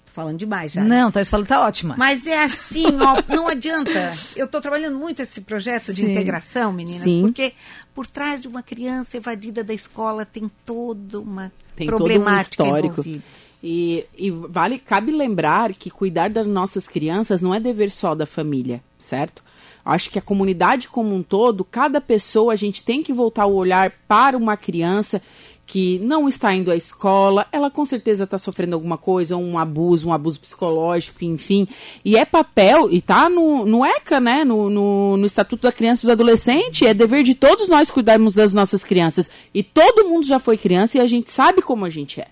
Tô 0.10 0.22
falando 0.22 0.38
demais 0.38 0.72
já. 0.72 0.84
Não, 0.84 1.12
tá 1.12 1.24
falando 1.24 1.48
tá 1.48 1.66
ótima. 1.66 1.96
Mas 1.98 2.26
é 2.26 2.44
assim, 2.44 2.86
ó, 3.02 3.22
não 3.34 3.48
adianta. 3.48 4.14
Eu 4.36 4.46
estou 4.46 4.60
trabalhando 4.60 4.98
muito 4.98 5.22
esse 5.22 5.42
projeto 5.42 5.94
de 5.94 6.02
Sim. 6.02 6.12
integração, 6.12 6.74
meninas, 6.74 7.04
Sim. 7.04 7.22
porque 7.22 7.54
por 7.94 8.08
trás 8.08 8.42
de 8.42 8.48
uma 8.48 8.64
criança 8.64 9.18
evadida 9.18 9.64
da 9.64 9.74
escola 9.74 10.26
tem 10.26 10.50
toda 10.66 11.20
uma 11.20 11.52
tem 11.76 11.86
problemática 11.88 12.64
todo 12.64 12.66
um 12.66 12.76
histórico. 12.76 13.02
envolvida. 13.02 13.24
E, 13.62 14.06
e, 14.18 14.32
vale, 14.32 14.80
cabe 14.80 15.12
lembrar 15.12 15.74
que 15.74 15.90
cuidar 15.90 16.30
das 16.30 16.48
nossas 16.48 16.88
crianças 16.88 17.42
não 17.42 17.54
é 17.54 17.60
dever 17.60 17.92
só 17.92 18.16
da 18.16 18.26
família, 18.26 18.82
certo? 18.98 19.44
Acho 19.84 20.10
que 20.10 20.20
a 20.20 20.22
comunidade 20.22 20.88
como 20.88 21.14
um 21.14 21.22
todo, 21.22 21.64
cada 21.64 22.00
pessoa, 22.00 22.54
a 22.54 22.56
gente 22.56 22.84
tem 22.84 23.04
que 23.04 23.12
voltar 23.12 23.46
o 23.46 23.56
olhar 23.56 23.92
para 24.08 24.38
uma 24.38 24.56
criança 24.56 25.22
que 25.70 26.00
não 26.00 26.28
está 26.28 26.52
indo 26.52 26.72
à 26.72 26.76
escola, 26.76 27.46
ela 27.52 27.70
com 27.70 27.86
certeza 27.86 28.24
está 28.24 28.40
sofrendo 28.40 28.74
alguma 28.74 28.98
coisa, 28.98 29.38
um 29.38 29.56
abuso, 29.56 30.08
um 30.08 30.14
abuso 30.14 30.40
psicológico, 30.40 31.24
enfim. 31.24 31.68
E 32.04 32.18
é 32.18 32.26
papel, 32.26 32.92
e 32.92 33.00
tá 33.00 33.30
no, 33.30 33.68
no 33.68 33.86
ECA, 33.86 34.20
né? 34.20 34.44
No, 34.44 34.68
no, 34.68 35.16
no, 35.16 35.26
Estatuto 35.28 35.62
da 35.62 35.72
Criança 35.72 36.04
e 36.04 36.08
do 36.08 36.12
Adolescente, 36.12 36.88
é 36.88 36.94
dever 36.94 37.22
de 37.22 37.36
todos 37.36 37.70
nós 37.70 37.92
cuidarmos 37.92 38.34
das 38.34 38.52
nossas 38.52 38.84
crianças. 38.84 39.30
E 39.54 39.62
todo 39.62 40.10
mundo 40.10 40.26
já 40.26 40.40
foi 40.40 40.58
criança 40.58 40.98
e 40.98 41.02
a 41.02 41.06
gente 41.06 41.30
sabe 41.30 41.62
como 41.62 41.86
a 41.86 41.90
gente 41.90 42.20
é 42.20 42.26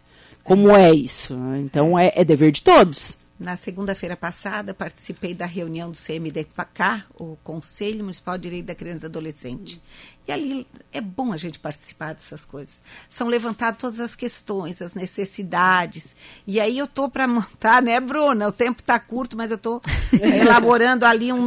como 0.44 0.74
é 0.74 0.94
isso. 0.94 1.38
Então 1.58 2.00
é, 2.00 2.14
é 2.16 2.24
dever 2.24 2.52
de 2.52 2.64
todos. 2.64 3.18
Na 3.40 3.56
segunda-feira 3.56 4.18
passada, 4.18 4.74
participei 4.74 5.36
da 5.36 5.46
reunião 5.46 5.92
do 5.92 5.98
CMDPK, 5.98 7.04
o 7.20 7.38
Conselho 7.44 8.00
Municipal 8.00 8.36
de 8.36 8.44
Direito 8.44 8.66
da 8.66 8.74
Criança 8.74 8.98
e 8.98 9.02
do 9.02 9.20
Adolescente. 9.20 9.80
E 10.28 10.32
ali 10.32 10.68
é 10.92 11.00
bom 11.00 11.32
a 11.32 11.38
gente 11.38 11.60
participar 11.60 12.16
dessas 12.16 12.44
coisas. 12.44 12.74
São 13.08 13.28
levantadas 13.28 13.80
todas 13.80 14.00
as 14.00 14.16
questões, 14.16 14.82
as 14.82 14.96
necessidades. 14.96 16.08
E 16.48 16.60
aí 16.60 16.80
eu 16.80 16.86
estou 16.86 17.10
para 17.10 17.28
montar, 17.28 17.80
né, 17.80 18.00
Bruna? 18.00 18.48
O 18.48 18.52
tempo 18.52 18.82
está 18.82 19.00
curto, 19.00 19.38
mas 19.38 19.52
eu 19.52 19.58
estou 19.58 19.84
elaborando 20.20 21.06
ali 21.06 21.32
um, 21.32 21.38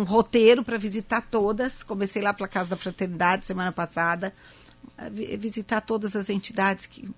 um 0.00 0.04
roteiro 0.04 0.62
para 0.62 0.78
visitar 0.78 1.20
todas. 1.20 1.82
Comecei 1.82 2.22
lá 2.22 2.32
pela 2.32 2.48
Casa 2.48 2.70
da 2.70 2.76
Fraternidade 2.76 3.44
semana 3.44 3.72
passada, 3.72 4.32
visitar 5.38 5.80
todas 5.80 6.14
as 6.14 6.30
entidades 6.30 6.86
que 6.86 7.10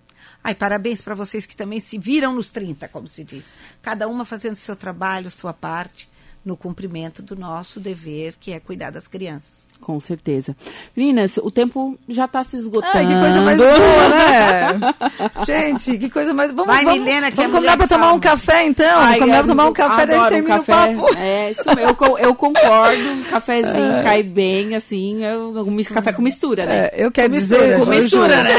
Ai, 0.42 0.54
parabéns 0.54 1.02
para 1.02 1.14
vocês 1.14 1.46
que 1.46 1.56
também 1.56 1.80
se 1.80 1.98
viram 1.98 2.34
nos 2.34 2.50
30, 2.50 2.88
como 2.88 3.06
se 3.06 3.22
diz. 3.24 3.44
Cada 3.80 4.08
uma 4.08 4.24
fazendo 4.24 4.56
seu 4.56 4.74
trabalho, 4.74 5.30
sua 5.30 5.52
parte, 5.52 6.08
no 6.44 6.56
cumprimento 6.56 7.22
do 7.22 7.36
nosso 7.36 7.80
dever, 7.80 8.34
que 8.40 8.52
é 8.52 8.60
cuidar 8.60 8.90
das 8.90 9.06
crianças. 9.06 9.62
Com 9.82 9.98
certeza. 9.98 10.56
Meninas, 10.96 11.38
o 11.38 11.50
tempo 11.50 11.98
já 12.08 12.26
está 12.26 12.44
se 12.44 12.56
esgotando. 12.56 12.98
Ai, 12.98 13.06
que 13.06 13.20
coisa 13.20 13.40
mais 13.40 13.58
boa, 13.58 14.08
né? 14.08 14.94
Gente, 15.44 15.98
que 15.98 16.08
coisa 16.08 16.32
mais... 16.32 16.52
Vamos, 16.52 16.66
Vai, 16.72 16.84
vamos, 16.84 17.00
Milena, 17.00 17.32
que 17.32 17.36
vamos 17.36 17.52
combinar 17.52 17.76
para 17.76 17.88
tomar 17.88 18.12
um 18.12 18.20
café, 18.20 18.64
então? 18.64 19.00
Ai, 19.00 19.18
combinar 19.18 19.38
para 19.38 19.48
tomar 19.48 19.66
um 19.66 19.72
café, 19.72 20.06
daí 20.06 20.28
termina 20.28 20.54
um 20.54 20.58
café. 20.58 20.72
o 20.72 21.00
papo. 21.00 21.18
É, 21.18 21.50
isso 21.50 21.68
eu, 21.68 22.18
eu 22.18 22.34
concordo. 22.36 23.02
Um 23.02 23.24
cafezinho 23.24 23.92
é. 23.96 24.02
cai 24.04 24.22
bem, 24.22 24.76
assim, 24.76 25.24
eu, 25.24 25.50
um 25.50 25.82
café 25.82 26.12
com 26.12 26.22
mistura, 26.22 26.64
né? 26.64 26.90
É, 26.92 27.04
eu 27.04 27.10
quero 27.10 27.30
com 27.30 27.34
dizer... 27.34 27.80
Com 27.80 27.86
mistura, 27.86 28.44
né? 28.44 28.52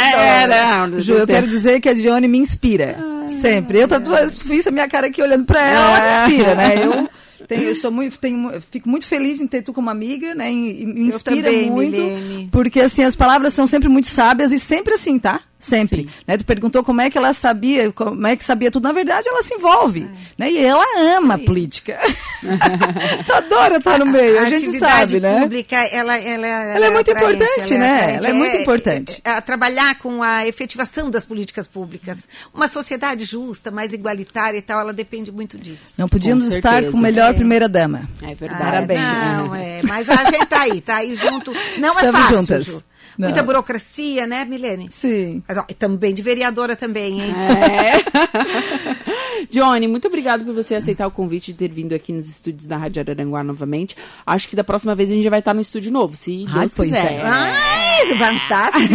É, 0.43 0.47
não, 0.47 0.99
Ju, 0.99 1.13
eu 1.13 1.25
quero 1.25 1.47
dizer 1.47 1.79
que 1.79 1.87
a 1.87 1.93
Dione 1.93 2.27
me 2.27 2.37
inspira. 2.37 2.97
Ai, 2.99 3.29
sempre. 3.29 3.79
Eu, 3.79 3.87
eu 3.87 4.29
fiz 4.29 4.67
a 4.67 4.71
minha 4.71 4.89
cara 4.89 5.07
aqui 5.07 5.21
olhando 5.21 5.45
para 5.45 5.61
ela, 5.61 5.97
ela 5.97 6.01
me 6.01 6.33
inspira, 6.33 6.55
né? 6.55 6.85
Eu... 6.85 7.09
Tenho, 7.47 7.63
eu 7.63 7.75
sou 7.75 7.91
muito, 7.91 8.19
tenho, 8.19 8.51
fico 8.71 8.89
muito 8.89 9.05
feliz 9.05 9.41
em 9.41 9.47
ter 9.47 9.61
tu 9.61 9.73
como 9.73 9.89
amiga, 9.89 10.33
né? 10.33 10.51
E, 10.51 10.85
me 10.85 11.07
inspira 11.07 11.51
também, 11.51 11.69
muito. 11.69 11.97
Milene. 11.97 12.49
Porque 12.51 12.79
assim, 12.79 13.03
as 13.03 13.15
palavras 13.15 13.53
são 13.53 13.67
sempre 13.67 13.89
muito 13.89 14.07
sábias 14.07 14.51
e 14.51 14.59
sempre 14.59 14.93
assim, 14.93 15.19
tá? 15.19 15.41
Sempre. 15.63 16.09
Né? 16.27 16.37
Tu 16.37 16.43
perguntou 16.43 16.83
como 16.83 16.99
é 16.99 17.09
que 17.09 17.17
ela 17.17 17.31
sabia, 17.31 17.89
como 17.89 18.27
é 18.27 18.35
que 18.35 18.43
sabia 18.43 18.69
tudo. 18.69 18.83
Na 18.83 18.91
verdade, 18.91 19.29
ela 19.29 19.41
se 19.41 19.53
envolve. 19.53 20.03
É. 20.03 20.43
Né? 20.43 20.51
E 20.51 20.57
ela 20.57 20.83
ama 21.15 21.35
a 21.35 21.39
política. 21.39 21.97
Adora 23.33 23.77
estar 23.77 23.97
no 23.97 24.05
meio, 24.05 24.39
a, 24.39 24.41
a, 24.41 24.45
a 24.45 24.49
gente 24.49 24.77
sabe, 24.77 25.21
né? 25.21 25.39
pública, 25.39 25.77
ela, 25.77 26.17
ela, 26.17 26.45
ela, 26.47 26.75
ela 26.75 26.85
é 26.87 26.89
muito 26.89 27.09
importante, 27.09 27.73
ela 27.73 27.85
é 27.85 27.87
né? 27.87 28.15
Ela 28.15 28.27
é, 28.27 28.33
muito 28.33 28.57
importante. 28.57 29.21
É, 29.23 29.29
é, 29.31 29.41
trabalhar 29.41 29.97
com 29.99 30.21
a 30.21 30.45
efetivação 30.45 31.09
das 31.09 31.23
políticas 31.23 31.65
públicas. 31.65 32.27
Uma 32.53 32.67
sociedade 32.67 33.23
justa, 33.23 33.71
mais 33.71 33.93
igualitária 33.93 34.57
e 34.57 34.61
tal, 34.61 34.81
ela 34.81 34.91
depende 34.91 35.31
muito 35.31 35.57
disso. 35.57 35.93
Não 35.97 36.09
podíamos 36.09 36.49
com 36.49 36.55
estar 36.57 36.83
com 36.91 36.97
melhor 36.97 37.32
é. 37.33 37.37
primeira-dama. 37.37 38.09
É 38.21 38.33
verdade. 38.33 38.63
Parabéns. 38.63 39.01
Não, 39.01 39.55
é. 39.55 39.81
Mas 39.83 40.09
a 40.09 40.25
gente 40.25 40.45
tá 40.45 40.61
aí, 40.61 40.81
tá 40.81 40.95
aí 40.97 41.15
junto. 41.15 41.51
Não 41.77 41.89
Estamos 41.89 42.03
é 42.03 42.11
fácil, 42.11 42.37
juntas. 42.37 42.65
Ju. 42.65 42.83
Não. 43.17 43.27
Muita 43.27 43.43
burocracia, 43.43 44.25
né, 44.25 44.43
Milene? 44.43 44.87
Sim. 44.89 45.43
Mas, 45.47 45.57
ó, 45.57 45.65
também 45.77 46.13
de 46.13 46.21
vereadora 46.21 46.75
também, 46.75 47.21
hein? 47.21 47.31
É. 47.31 49.45
Johnny, 49.49 49.87
muito 49.87 50.07
obrigado 50.07 50.43
por 50.43 50.53
você 50.53 50.75
aceitar 50.75 51.05
o 51.05 51.11
convite 51.11 51.51
de 51.51 51.59
ter 51.59 51.71
vindo 51.71 51.93
aqui 51.93 52.11
nos 52.11 52.27
estúdios 52.27 52.65
da 52.65 52.77
Rádio 52.77 53.01
Araranguá 53.01 53.43
novamente. 53.43 53.95
Acho 54.25 54.49
que 54.49 54.55
da 54.55 54.63
próxima 54.63 54.95
vez 54.95 55.11
a 55.11 55.13
gente 55.13 55.23
já 55.23 55.29
vai 55.29 55.39
estar 55.39 55.53
no 55.53 55.61
estúdio 55.61 55.91
novo, 55.91 56.15
se 56.15 56.45
Ai, 56.49 56.61
Deus 56.61 56.73
quiser. 56.73 57.13
É. 57.13 57.21
Ai, 57.23 58.17
vai 58.17 58.35
estar 58.35 58.71
sim, 58.73 58.87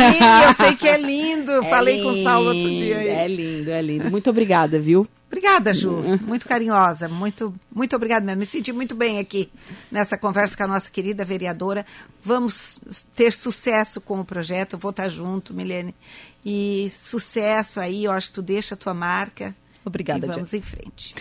eu 0.49 0.55
sei 0.55 0.75
que 0.75 0.89
é 0.89 0.99
lindo. 0.99 1.53
É 1.53 1.71
Falei 1.71 1.97
lindo, 1.97 2.09
com 2.09 2.19
o 2.19 2.23
Saulo 2.25 2.49
outro 2.49 2.69
dia 2.69 2.99
aí. 2.99 3.09
É 3.09 3.29
lindo, 3.29 3.71
é 3.71 3.83
lindo. 3.83 4.11
Muito 4.11 4.31
obrigada, 4.31 4.81
viu? 4.81 5.07
Obrigada, 5.29 5.75
Ju. 5.75 6.19
Muito 6.23 6.49
carinhosa. 6.49 7.07
Muito, 7.07 7.55
muito 7.71 7.95
obrigada 7.95 8.25
mesmo. 8.25 8.41
Me 8.41 8.47
senti 8.47 8.73
muito 8.73 8.95
bem 8.95 9.19
aqui 9.19 9.51
nessa 9.93 10.17
conversa 10.17 10.57
com 10.57 10.65
a 10.65 10.67
nossa 10.67 10.91
querida 10.91 11.25
vereadora. 11.25 11.85
Vamos 12.25 12.81
ter 13.15 13.33
sucesso 13.33 14.01
com 14.01 14.21
o 14.21 14.25
projeto. 14.25 14.79
vou 14.79 14.91
estar 14.91 15.09
junto, 15.11 15.53
Milene. 15.53 15.95
E 16.45 16.91
sucesso 16.97 17.79
aí. 17.79 18.05
Eu 18.05 18.13
acho 18.13 18.29
que 18.29 18.35
tu 18.37 18.43
deixa 18.43 18.75
a 18.75 18.79
tua 18.79 18.95
marca. 18.95 19.55
Obrigada, 19.85 20.27
e 20.27 20.31
vamos 20.31 20.53
em 20.55 20.63
frente. 20.63 21.15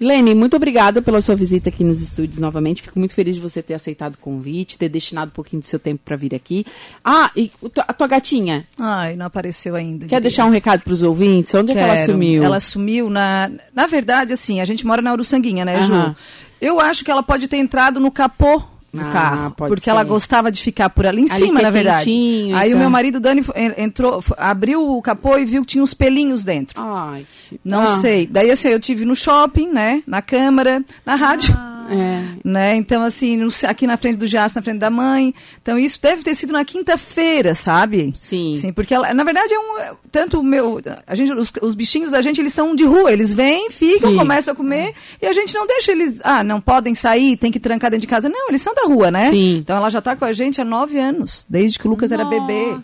Lene, 0.00 0.34
muito 0.34 0.56
obrigada 0.56 1.02
pela 1.02 1.20
sua 1.20 1.34
visita 1.34 1.68
aqui 1.68 1.82
nos 1.82 2.00
estúdios 2.00 2.38
novamente. 2.38 2.82
Fico 2.82 2.98
muito 2.98 3.14
feliz 3.14 3.34
de 3.34 3.40
você 3.40 3.62
ter 3.62 3.74
aceitado 3.74 4.14
o 4.14 4.18
convite, 4.18 4.78
ter 4.78 4.88
destinado 4.88 5.30
um 5.30 5.34
pouquinho 5.34 5.60
do 5.60 5.66
seu 5.66 5.78
tempo 5.78 6.02
para 6.04 6.14
vir 6.14 6.34
aqui. 6.34 6.64
Ah, 7.04 7.30
e 7.34 7.50
a 7.78 7.92
tua 7.92 8.06
gatinha? 8.06 8.64
Ai, 8.78 9.16
não 9.16 9.26
apareceu 9.26 9.74
ainda. 9.74 10.06
Quer 10.06 10.20
deixar 10.20 10.44
um 10.44 10.50
recado 10.50 10.82
para 10.82 10.92
os 10.92 11.02
ouvintes? 11.02 11.52
Onde 11.54 11.72
Quero. 11.72 11.80
é 11.80 11.82
que 11.82 11.98
ela 11.98 12.06
sumiu? 12.06 12.44
Ela 12.44 12.60
sumiu 12.60 13.10
na. 13.10 13.50
Na 13.74 13.86
verdade, 13.86 14.32
assim, 14.32 14.60
a 14.60 14.64
gente 14.64 14.86
mora 14.86 15.02
na 15.02 15.12
Uruçanguinha, 15.12 15.64
né, 15.64 15.82
Ju? 15.82 16.14
Eu 16.60 16.80
acho 16.80 17.04
que 17.04 17.10
ela 17.10 17.22
pode 17.22 17.48
ter 17.48 17.56
entrado 17.56 18.00
no 18.00 18.10
capô 18.10 18.62
do 18.92 19.00
ah, 19.00 19.10
carro. 19.10 19.50
Porque 19.52 19.84
ser. 19.84 19.90
ela 19.90 20.04
gostava 20.04 20.50
de 20.50 20.62
ficar 20.62 20.90
por 20.90 21.06
ali 21.06 21.22
em 21.22 21.30
ali 21.30 21.46
cima, 21.46 21.60
na 21.60 21.70
verdade. 21.70 22.10
Aí 22.10 22.68
então. 22.68 22.76
o 22.76 22.78
meu 22.78 22.90
marido 22.90 23.20
Dani 23.20 23.44
entrou, 23.76 24.22
abriu 24.36 24.96
o 24.96 25.02
capô 25.02 25.36
e 25.36 25.44
viu 25.44 25.62
que 25.62 25.68
tinha 25.68 25.84
uns 25.84 25.94
pelinhos 25.94 26.44
dentro. 26.44 26.80
Ai. 26.80 27.26
Não 27.64 27.82
ah. 27.82 27.98
sei. 27.98 28.26
Daí 28.26 28.50
assim, 28.50 28.68
eu 28.68 28.80
tive 28.80 29.04
no 29.04 29.14
shopping, 29.14 29.68
né? 29.68 30.02
Na 30.06 30.22
câmara, 30.22 30.82
na 31.04 31.14
rádio. 31.14 31.54
Ah. 31.56 31.77
É. 31.90 32.24
Né? 32.44 32.76
Então, 32.76 33.02
assim, 33.02 33.36
no, 33.36 33.48
aqui 33.66 33.86
na 33.86 33.96
frente 33.96 34.16
do 34.16 34.26
Jaço, 34.26 34.56
na 34.56 34.62
frente 34.62 34.78
da 34.78 34.90
mãe. 34.90 35.34
Então, 35.60 35.78
isso 35.78 36.00
deve 36.00 36.22
ter 36.22 36.34
sido 36.34 36.52
na 36.52 36.64
quinta-feira, 36.64 37.54
sabe? 37.54 38.12
Sim. 38.16 38.56
Sim, 38.56 38.72
porque 38.72 38.94
ela, 38.94 39.12
na 39.14 39.24
verdade 39.24 39.52
é 39.52 39.58
um. 39.58 39.96
Tanto 40.10 40.40
o 40.40 40.42
meu. 40.42 40.80
A 41.06 41.14
gente, 41.14 41.32
os, 41.32 41.52
os, 41.60 41.74
bichinhos 41.74 42.10
da 42.10 42.20
gente, 42.20 42.40
eles 42.40 42.52
são 42.52 42.74
de 42.74 42.84
rua. 42.84 43.12
Eles 43.12 43.32
vêm, 43.32 43.70
ficam, 43.70 44.10
Sim. 44.10 44.16
começam 44.16 44.52
a 44.52 44.56
comer 44.56 44.94
e 45.20 45.26
a 45.26 45.32
gente 45.32 45.54
não 45.54 45.66
deixa 45.66 45.92
eles. 45.92 46.20
Ah, 46.22 46.42
não 46.42 46.60
podem 46.60 46.94
sair, 46.94 47.36
tem 47.36 47.50
que 47.50 47.60
trancar 47.60 47.90
dentro 47.90 48.02
de 48.02 48.06
casa. 48.06 48.28
Não, 48.28 48.48
eles 48.48 48.62
são 48.62 48.74
da 48.74 48.82
rua, 48.82 49.10
né? 49.10 49.30
Sim. 49.30 49.58
Então 49.58 49.76
ela 49.76 49.90
já 49.90 49.98
está 49.98 50.16
com 50.16 50.24
a 50.24 50.32
gente 50.32 50.60
há 50.60 50.64
nove 50.64 50.98
anos, 50.98 51.46
desde 51.48 51.78
que 51.78 51.86
o 51.86 51.90
Lucas 51.90 52.10
Nossa, 52.10 52.22
era 52.22 52.30
bebê. 52.30 52.76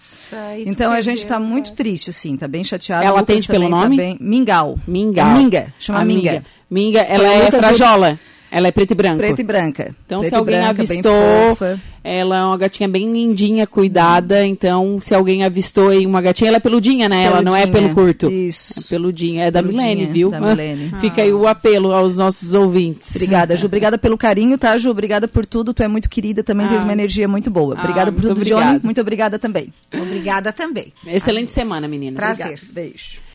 Então 0.67 0.91
a 0.93 1.01
gente 1.01 1.19
está 1.19 1.39
muito 1.39 1.73
triste, 1.73 2.11
assim, 2.11 2.37
tá 2.37 2.49
bem 2.49 2.65
chateada. 2.65 3.05
Ela 3.05 3.21
atende 3.21 3.47
pelo 3.47 3.65
tá 3.65 3.71
nome? 3.71 3.97
Tá 3.97 4.03
bem... 4.03 4.19
Mingau. 4.21 4.79
Mingau. 4.87 5.31
É 5.31 5.35
Minga, 5.35 5.75
chama 5.79 6.05
Minga. 6.05 6.21
Minga. 6.21 6.45
Minga, 6.71 7.01
ela 7.01 7.29
é 7.29 7.51
frajola. 7.51 8.19
Ela 8.57 8.69
é 8.69 8.71
preta 8.71 8.93
e 8.93 8.97
branca. 8.97 9.17
Preta 9.19 9.41
e 9.41 9.45
branca. 9.45 9.95
Então, 10.07 10.21
Preta 10.21 10.29
se 10.37 10.39
alguém 10.39 10.61
branca, 10.61 10.83
avistou, 10.83 11.59
ela 12.05 12.37
é 12.39 12.45
uma 12.45 12.57
gatinha 12.57 12.89
bem 12.89 13.13
lindinha, 13.13 13.67
cuidada. 13.67 14.47
Então, 14.47 15.01
se 15.01 15.13
alguém 15.13 15.43
avistou 15.43 15.89
aí 15.89 16.07
uma 16.07 16.21
gatinha, 16.21 16.49
ela 16.51 16.59
é 16.59 16.61
peludinha, 16.61 17.09
né? 17.09 17.25
Ela 17.25 17.43
não 17.43 17.57
é 17.57 17.67
Peludinha, 17.67 17.93
pelo 17.95 18.07
curto. 18.07 18.31
isso. 18.31 18.79
É 18.79 18.83
peludinha. 18.91 19.45
É 19.47 19.51
da 19.51 19.61
Peludinha, 19.61 19.89
Milene, 19.89 20.07
viu? 20.13 20.31
da 20.31 20.41
Milene. 20.41 20.93
Fica 21.01 21.23
aí 21.23 21.33
o 21.33 21.49
apelo 21.49 21.93
aos 21.93 22.17
nossos 22.17 22.55
ouvintes. 22.55 23.17
Obrigada, 23.17 23.57
Ju. 23.57 23.67
Obrigada 23.67 23.99
pelo 23.99 24.17
carinho, 24.17 24.57
tá, 24.57 24.79
Ju? 24.79 24.91
Obrigada 24.91 25.27
por 25.27 25.45
tudo. 25.45 25.75
Tu 25.75 25.83
é 25.83 25.89
muito 25.89 26.09
querida, 26.09 26.45
também 26.45 26.67
Ah. 26.67 26.71
tens 26.71 26.85
uma 26.85 26.93
energia 26.93 27.27
muito 27.27 27.51
boa. 27.51 27.75
Ah, 27.77 27.81
Obrigada 27.81 28.13
por 28.13 28.23
muito 28.23 28.35
tudo, 28.37 28.45
Johnny. 28.45 28.61
obrigada. 28.63 28.81
Muito 28.85 29.01
obrigada 29.01 29.39
também. 29.39 29.73
Obrigada 29.93 30.53
também. 30.53 30.93
Excelente 31.05 31.51
semana, 31.51 31.89
meninas. 31.89 32.17
Prazer. 32.17 32.47
Obrigada. 32.55 32.73
Beijo. 32.73 33.25